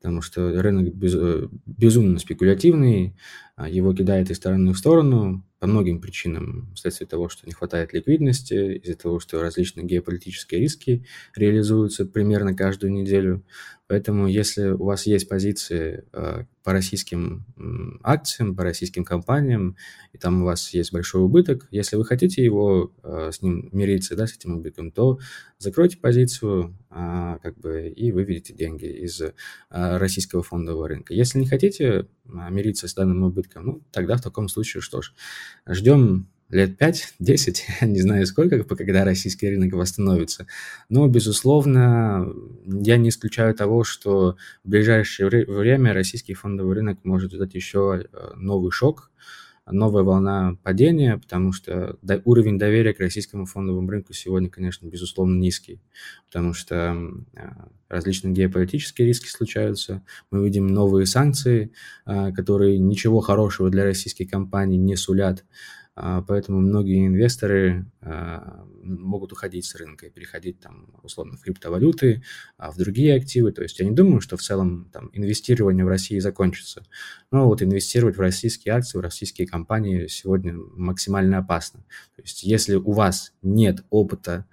потому 0.02 0.22
что 0.22 0.62
рынок 0.62 0.94
без, 0.96 1.14
э, 1.16 1.48
безумно 1.66 2.18
спекулятивный, 2.18 3.16
его 3.58 3.94
кидает 3.94 4.32
из 4.32 4.38
стороны 4.38 4.74
в 4.74 4.78
сторону, 4.78 5.44
по 5.60 5.68
многим 5.68 6.02
причинам, 6.02 6.74
вследствие 6.76 7.08
того, 7.08 7.30
что 7.30 7.46
не 7.46 7.54
хватает 7.54 7.94
ликвидности, 7.94 8.76
из-за 8.84 8.98
того, 8.98 9.22
что 9.22 9.42
различные 9.42 9.86
геополитические 9.86 10.60
риски 10.60 11.06
реализуются 11.36 12.06
примерно 12.06 12.54
каждую 12.54 12.92
неделю. 12.92 13.46
Поэтому, 13.88 14.28
если 14.28 14.70
у 14.70 14.84
вас 14.84 15.06
есть 15.06 15.30
позиции 15.30 16.04
э, 16.12 16.44
по 16.64 16.72
российским 16.74 17.46
акциям, 18.02 18.56
по 18.56 18.64
российским 18.64 19.06
компаниям, 19.06 19.78
и 20.12 20.18
там 20.18 20.42
у 20.42 20.46
вас 20.46 20.74
есть 20.74 20.92
большой 20.92 21.22
убыток, 21.24 21.68
если 21.72 21.96
вы 21.96 22.04
хотите 22.04 22.44
его 22.44 22.92
э, 23.02 23.30
с 23.32 23.42
ним 23.42 23.70
мириться, 23.72 24.18
да, 24.18 24.28
с 24.28 24.36
этим 24.36 24.58
убытком, 24.58 24.92
то 24.92 25.20
закройте 25.60 25.98
позицию, 25.98 26.76
как 26.90 27.58
бы, 27.58 27.88
и 27.88 28.12
выведите 28.12 28.54
деньги 28.54 28.86
из 28.86 29.22
российского 29.70 30.44
фондового 30.44 30.90
рынка. 30.90 31.14
Если 31.14 31.40
не 31.40 31.48
хотите 31.48 32.08
мириться 32.26 32.88
с 32.88 32.94
данным 32.94 33.24
убытком, 33.24 33.66
ну, 33.66 33.82
тогда 33.92 34.18
в 34.18 34.22
таком 34.22 34.48
случае, 34.50 34.82
что 34.82 35.02
ж, 35.02 35.14
ждем 35.68 36.28
лет 36.50 36.80
5-10, 36.82 37.56
не 37.88 38.02
знаю 38.02 38.26
сколько, 38.26 38.64
когда 38.64 39.04
российский 39.04 39.50
рынок 39.50 39.74
восстановится. 39.74 40.48
Но, 40.90 41.08
безусловно, 41.08 42.32
я 42.66 42.98
не 42.98 43.10
исключаю 43.10 43.54
того, 43.56 43.84
что 43.84 44.38
в 44.64 44.70
ближайшее 44.70 45.30
время 45.30 45.94
российский 45.94 46.34
фондовый 46.34 46.76
рынок 46.76 47.00
может 47.04 47.34
ждать 47.34 47.56
еще 47.56 48.06
э, 48.12 48.34
новый 48.36 48.72
шок, 48.72 49.12
новая 49.70 50.04
волна 50.04 50.58
падения, 50.64 51.18
потому 51.18 51.54
что 51.54 51.98
уровень 52.26 52.58
доверия 52.58 52.94
к 52.94 53.00
российскому 53.00 53.46
фондовому 53.46 53.90
рынку 53.90 54.14
сегодня, 54.14 54.50
конечно, 54.50 54.88
безусловно 54.88 55.40
низкий, 55.40 55.82
потому 56.28 56.54
что 56.54 56.96
а, 57.36 57.70
различные 57.88 58.34
геополитические 58.34 59.08
риски 59.08 59.28
случаются, 59.28 60.04
мы 60.32 60.44
видим 60.44 60.68
новые 60.68 61.06
санкции, 61.06 61.72
а, 62.06 62.32
которые 62.32 62.78
ничего 62.78 63.22
хорошего 63.22 63.70
для 63.70 63.84
российских 63.84 64.30
компаний 64.30 64.78
не 64.78 64.96
сулят, 64.96 65.46
поэтому 65.96 66.60
многие 66.60 67.06
инвесторы 67.08 67.86
могут 68.82 69.32
уходить 69.32 69.66
с 69.66 69.76
рынка 69.76 70.08
и 70.08 70.10
переходить 70.10 70.60
там 70.60 70.88
условно 71.04 71.38
в 71.38 71.42
криптовалюты, 71.42 72.24
в 72.58 72.78
другие 72.78 73.16
активы. 73.16 73.52
То 73.52 73.62
есть 73.62 73.80
я 73.80 73.86
не 73.86 73.96
думаю, 73.96 74.20
что 74.20 74.36
в 74.36 74.42
целом 74.42 74.90
там 74.92 75.10
инвестирование 75.14 75.86
в 75.86 75.88
России 75.90 76.20
закончится. 76.20 76.86
Но 77.32 77.46
вот 77.48 77.62
инвестировать 77.62 78.18
в 78.18 78.22
российские 78.22 78.74
акции, 78.74 78.98
в 78.98 79.02
российские 79.02 79.48
компании 79.48 80.08
сегодня 80.08 80.54
максимально 80.54 81.38
опасно. 81.38 81.82
То 82.16 82.22
есть 82.24 82.44
если 82.44 82.76
у 82.76 82.92
вас 82.92 83.34
нет 83.42 83.86
опыта 83.90 84.46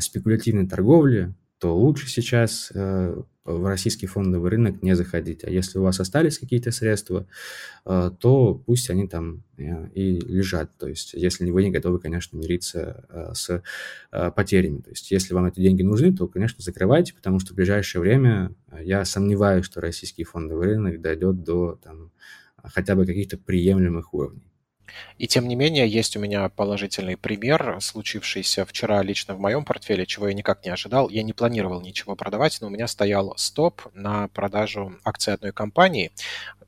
спекулятивной 0.00 0.68
торговли, 0.68 1.34
то 1.58 1.76
лучше 1.76 2.08
сейчас 2.08 2.70
э, 2.74 3.20
в 3.44 3.66
российский 3.66 4.06
фондовый 4.06 4.50
рынок 4.50 4.82
не 4.82 4.94
заходить. 4.94 5.42
А 5.44 5.50
если 5.50 5.78
у 5.78 5.82
вас 5.82 5.98
остались 5.98 6.38
какие-то 6.38 6.70
средства, 6.70 7.26
э, 7.84 8.10
то 8.18 8.54
пусть 8.54 8.90
они 8.90 9.08
там 9.08 9.42
э, 9.56 9.88
и 9.94 10.20
лежат. 10.20 10.70
То 10.78 10.88
есть 10.88 11.14
если 11.14 11.50
вы 11.50 11.64
не 11.64 11.70
готовы, 11.70 11.98
конечно, 11.98 12.36
мириться 12.36 13.32
с 13.34 13.62
потерями. 14.36 14.80
То 14.80 14.90
есть 14.90 15.10
если 15.10 15.34
вам 15.34 15.46
эти 15.46 15.60
деньги 15.60 15.82
нужны, 15.82 16.14
то, 16.14 16.28
конечно, 16.28 16.62
закрывайте, 16.62 17.14
потому 17.14 17.40
что 17.40 17.52
в 17.52 17.56
ближайшее 17.56 18.00
время 18.00 18.54
я 18.80 19.04
сомневаюсь, 19.04 19.64
что 19.64 19.80
российский 19.80 20.24
фондовый 20.24 20.68
рынок 20.68 21.00
дойдет 21.00 21.42
до 21.42 21.78
там, 21.82 22.12
хотя 22.62 22.94
бы 22.94 23.06
каких-то 23.06 23.36
приемлемых 23.36 24.14
уровней. 24.14 24.47
И 25.18 25.26
тем 25.26 25.48
не 25.48 25.56
менее, 25.56 25.88
есть 25.88 26.16
у 26.16 26.20
меня 26.20 26.48
положительный 26.48 27.16
пример, 27.16 27.78
случившийся 27.80 28.64
вчера 28.64 29.02
лично 29.02 29.34
в 29.34 29.40
моем 29.40 29.64
портфеле, 29.64 30.06
чего 30.06 30.28
я 30.28 30.34
никак 30.34 30.64
не 30.64 30.70
ожидал. 30.70 31.08
Я 31.08 31.22
не 31.22 31.32
планировал 31.32 31.80
ничего 31.80 32.16
продавать, 32.16 32.58
но 32.60 32.68
у 32.68 32.70
меня 32.70 32.86
стоял 32.86 33.34
стоп 33.36 33.82
на 33.94 34.28
продажу 34.28 34.94
акций 35.04 35.34
одной 35.34 35.52
компании. 35.52 36.10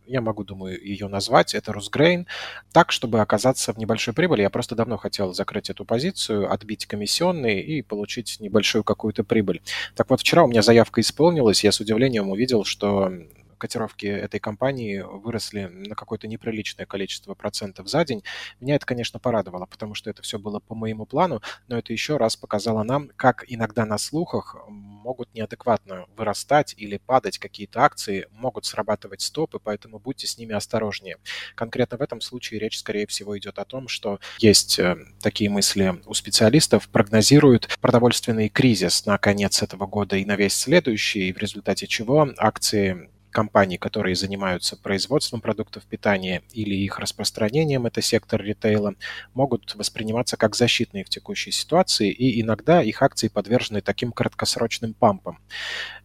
Я 0.07 0.21
могу, 0.21 0.43
думаю, 0.43 0.85
ее 0.85 1.07
назвать. 1.07 1.55
Это 1.55 1.73
Русгрейн. 1.73 2.27
Так, 2.73 2.91
чтобы 2.91 3.21
оказаться 3.21 3.73
в 3.73 3.79
небольшой 3.79 4.13
прибыли, 4.13 4.43
я 4.43 4.51
просто 4.51 4.75
давно 4.75 4.97
хотел 4.97 5.33
закрыть 5.33 5.71
эту 5.71 5.85
позицию, 5.85 6.53
отбить 6.53 6.87
комиссионные 6.87 7.63
и 7.63 7.81
получить 7.81 8.39
небольшую 8.41 8.83
какую-то 8.83 9.23
прибыль. 9.23 9.63
Так 9.95 10.11
вот, 10.11 10.21
вчера 10.21 10.43
у 10.43 10.49
меня 10.49 10.63
заявка 10.63 11.01
исполнилась. 11.01 11.63
Я 11.63 11.71
с 11.71 11.79
удивлением 11.79 12.29
увидел, 12.29 12.65
что 12.65 13.13
котировки 13.61 14.07
этой 14.07 14.41
компании 14.41 14.99
выросли 14.99 15.67
на 15.67 15.95
какое-то 15.95 16.27
неприличное 16.27 16.87
количество 16.87 17.35
процентов 17.35 17.89
за 17.89 18.05
день. 18.05 18.25
Меня 18.59 18.75
это, 18.75 18.87
конечно, 18.87 19.21
порадовало, 19.21 19.67
потому 19.67 19.95
что 19.95 20.11
это 20.11 20.23
все 20.23 20.39
было 20.39 20.59
по 20.59 20.75
моему 20.75 21.07
плану, 21.07 21.41
но 21.69 21.79
это 21.79 21.93
еще 21.93 22.17
раз 22.17 22.35
показало 22.37 22.83
нам, 22.83 23.11
как 23.15 23.45
иногда 23.47 23.85
на 23.87 23.99
слухах 23.99 24.57
могут 24.69 25.33
неадекватно 25.35 26.07
вырастать 26.17 26.75
или 26.77 26.97
падать 26.97 27.39
какие-то 27.39 27.83
акции, 27.83 28.27
могут 28.33 28.65
срабатывать 28.65 29.21
стопы, 29.21 29.61
поэтому 29.63 29.99
будьте 29.99 30.27
с 30.27 30.39
ними 30.39 30.55
осторожнее. 30.55 31.19
Конкретно 31.55 31.99
в 31.99 32.03
этом 32.03 32.21
случае 32.21 32.61
речь, 32.61 32.79
скорее 32.79 33.07
всего, 33.07 33.39
идет 33.39 33.59
о 33.59 33.65
том, 33.65 33.89
что 33.89 34.19
есть 34.39 34.79
э, 34.79 34.97
такие 35.21 35.51
мысли 35.51 36.01
у 36.07 36.15
специалистов, 36.15 36.89
прогнозируют 36.89 37.69
продовольственный 37.81 38.49
кризис 38.49 39.07
на 39.07 39.19
конец 39.19 39.63
этого 39.63 39.87
года 39.87 40.17
и 40.17 40.25
на 40.25 40.37
весь 40.37 40.55
следующий, 40.55 41.29
и 41.29 41.33
в 41.33 41.39
результате 41.39 41.87
чего 41.87 42.29
акции 42.39 43.11
компаний, 43.31 43.79
которые 43.79 44.15
занимаются 44.15 44.77
производством 44.77 45.41
продуктов 45.41 45.85
питания 45.85 46.43
или 46.53 46.75
их 46.75 46.99
распространением, 46.99 47.87
это 47.87 48.03
сектор 48.03 48.43
ритейла, 48.43 48.95
могут 49.35 49.75
восприниматься 49.75 50.37
как 50.37 50.57
защитные 50.57 51.05
в 51.05 51.09
текущей 51.09 51.51
ситуации, 51.51 52.11
и 52.11 52.41
иногда 52.41 52.83
их 52.83 53.03
акции 53.03 53.29
подвержены 53.29 53.81
таким 53.81 54.13
краткосрочным 54.13 54.95
пампам. 54.95 55.39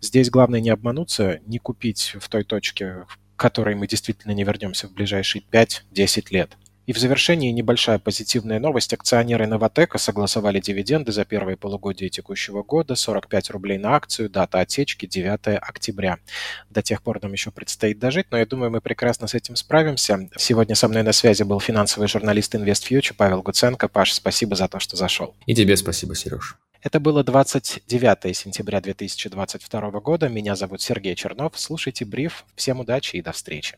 Здесь 0.01 0.29
главное 0.29 0.59
не 0.59 0.69
обмануться, 0.69 1.39
не 1.45 1.59
купить 1.59 2.15
в 2.19 2.29
той 2.29 2.43
точке, 2.43 3.05
в 3.07 3.17
которой 3.35 3.75
мы 3.75 3.87
действительно 3.87 4.31
не 4.31 4.43
вернемся 4.43 4.87
в 4.87 4.93
ближайшие 4.93 5.43
5-10 5.51 6.27
лет. 6.31 6.57
И 6.85 6.93
в 6.93 6.97
завершении 6.97 7.51
небольшая 7.51 7.99
позитивная 7.99 8.59
новость. 8.59 8.93
Акционеры 8.93 9.47
Новотека 9.47 9.97
согласовали 9.97 10.59
дивиденды 10.59 11.11
за 11.11 11.25
первое 11.25 11.57
полугодие 11.57 12.09
текущего 12.09 12.63
года. 12.63 12.95
45 12.95 13.49
рублей 13.51 13.77
на 13.77 13.95
акцию, 13.95 14.29
дата 14.29 14.59
отсечки 14.59 15.05
9 15.05 15.57
октября. 15.61 16.17
До 16.69 16.81
тех 16.81 17.01
пор 17.01 17.21
нам 17.21 17.33
еще 17.33 17.51
предстоит 17.51 17.99
дожить, 17.99 18.27
но 18.31 18.37
я 18.37 18.45
думаю, 18.45 18.71
мы 18.71 18.81
прекрасно 18.81 19.27
с 19.27 19.33
этим 19.33 19.55
справимся. 19.55 20.29
Сегодня 20.37 20.75
со 20.75 20.87
мной 20.87 21.03
на 21.03 21.11
связи 21.11 21.43
был 21.43 21.59
финансовый 21.59 22.07
журналист 22.07 22.53
InvestFuture 22.53 23.13
Павел 23.17 23.41
Гуценко. 23.41 23.87
Паш, 23.87 24.13
спасибо 24.13 24.55
за 24.55 24.67
то, 24.67 24.79
что 24.79 24.95
зашел. 24.95 25.35
И 25.45 25.55
тебе 25.55 25.75
спасибо, 25.77 26.15
Сереж. 26.15 26.57
Это 26.85 26.99
было 26.99 27.23
29 27.23 28.37
сентября 28.37 28.79
2022 28.79 29.91
года. 30.01 30.29
Меня 30.29 30.55
зовут 30.55 30.81
Сергей 30.83 31.15
Чернов. 31.15 31.53
Слушайте 31.55 32.05
бриф. 32.05 32.45
Всем 32.55 32.79
удачи 32.79 33.15
и 33.15 33.23
до 33.23 33.31
встречи. 33.31 33.77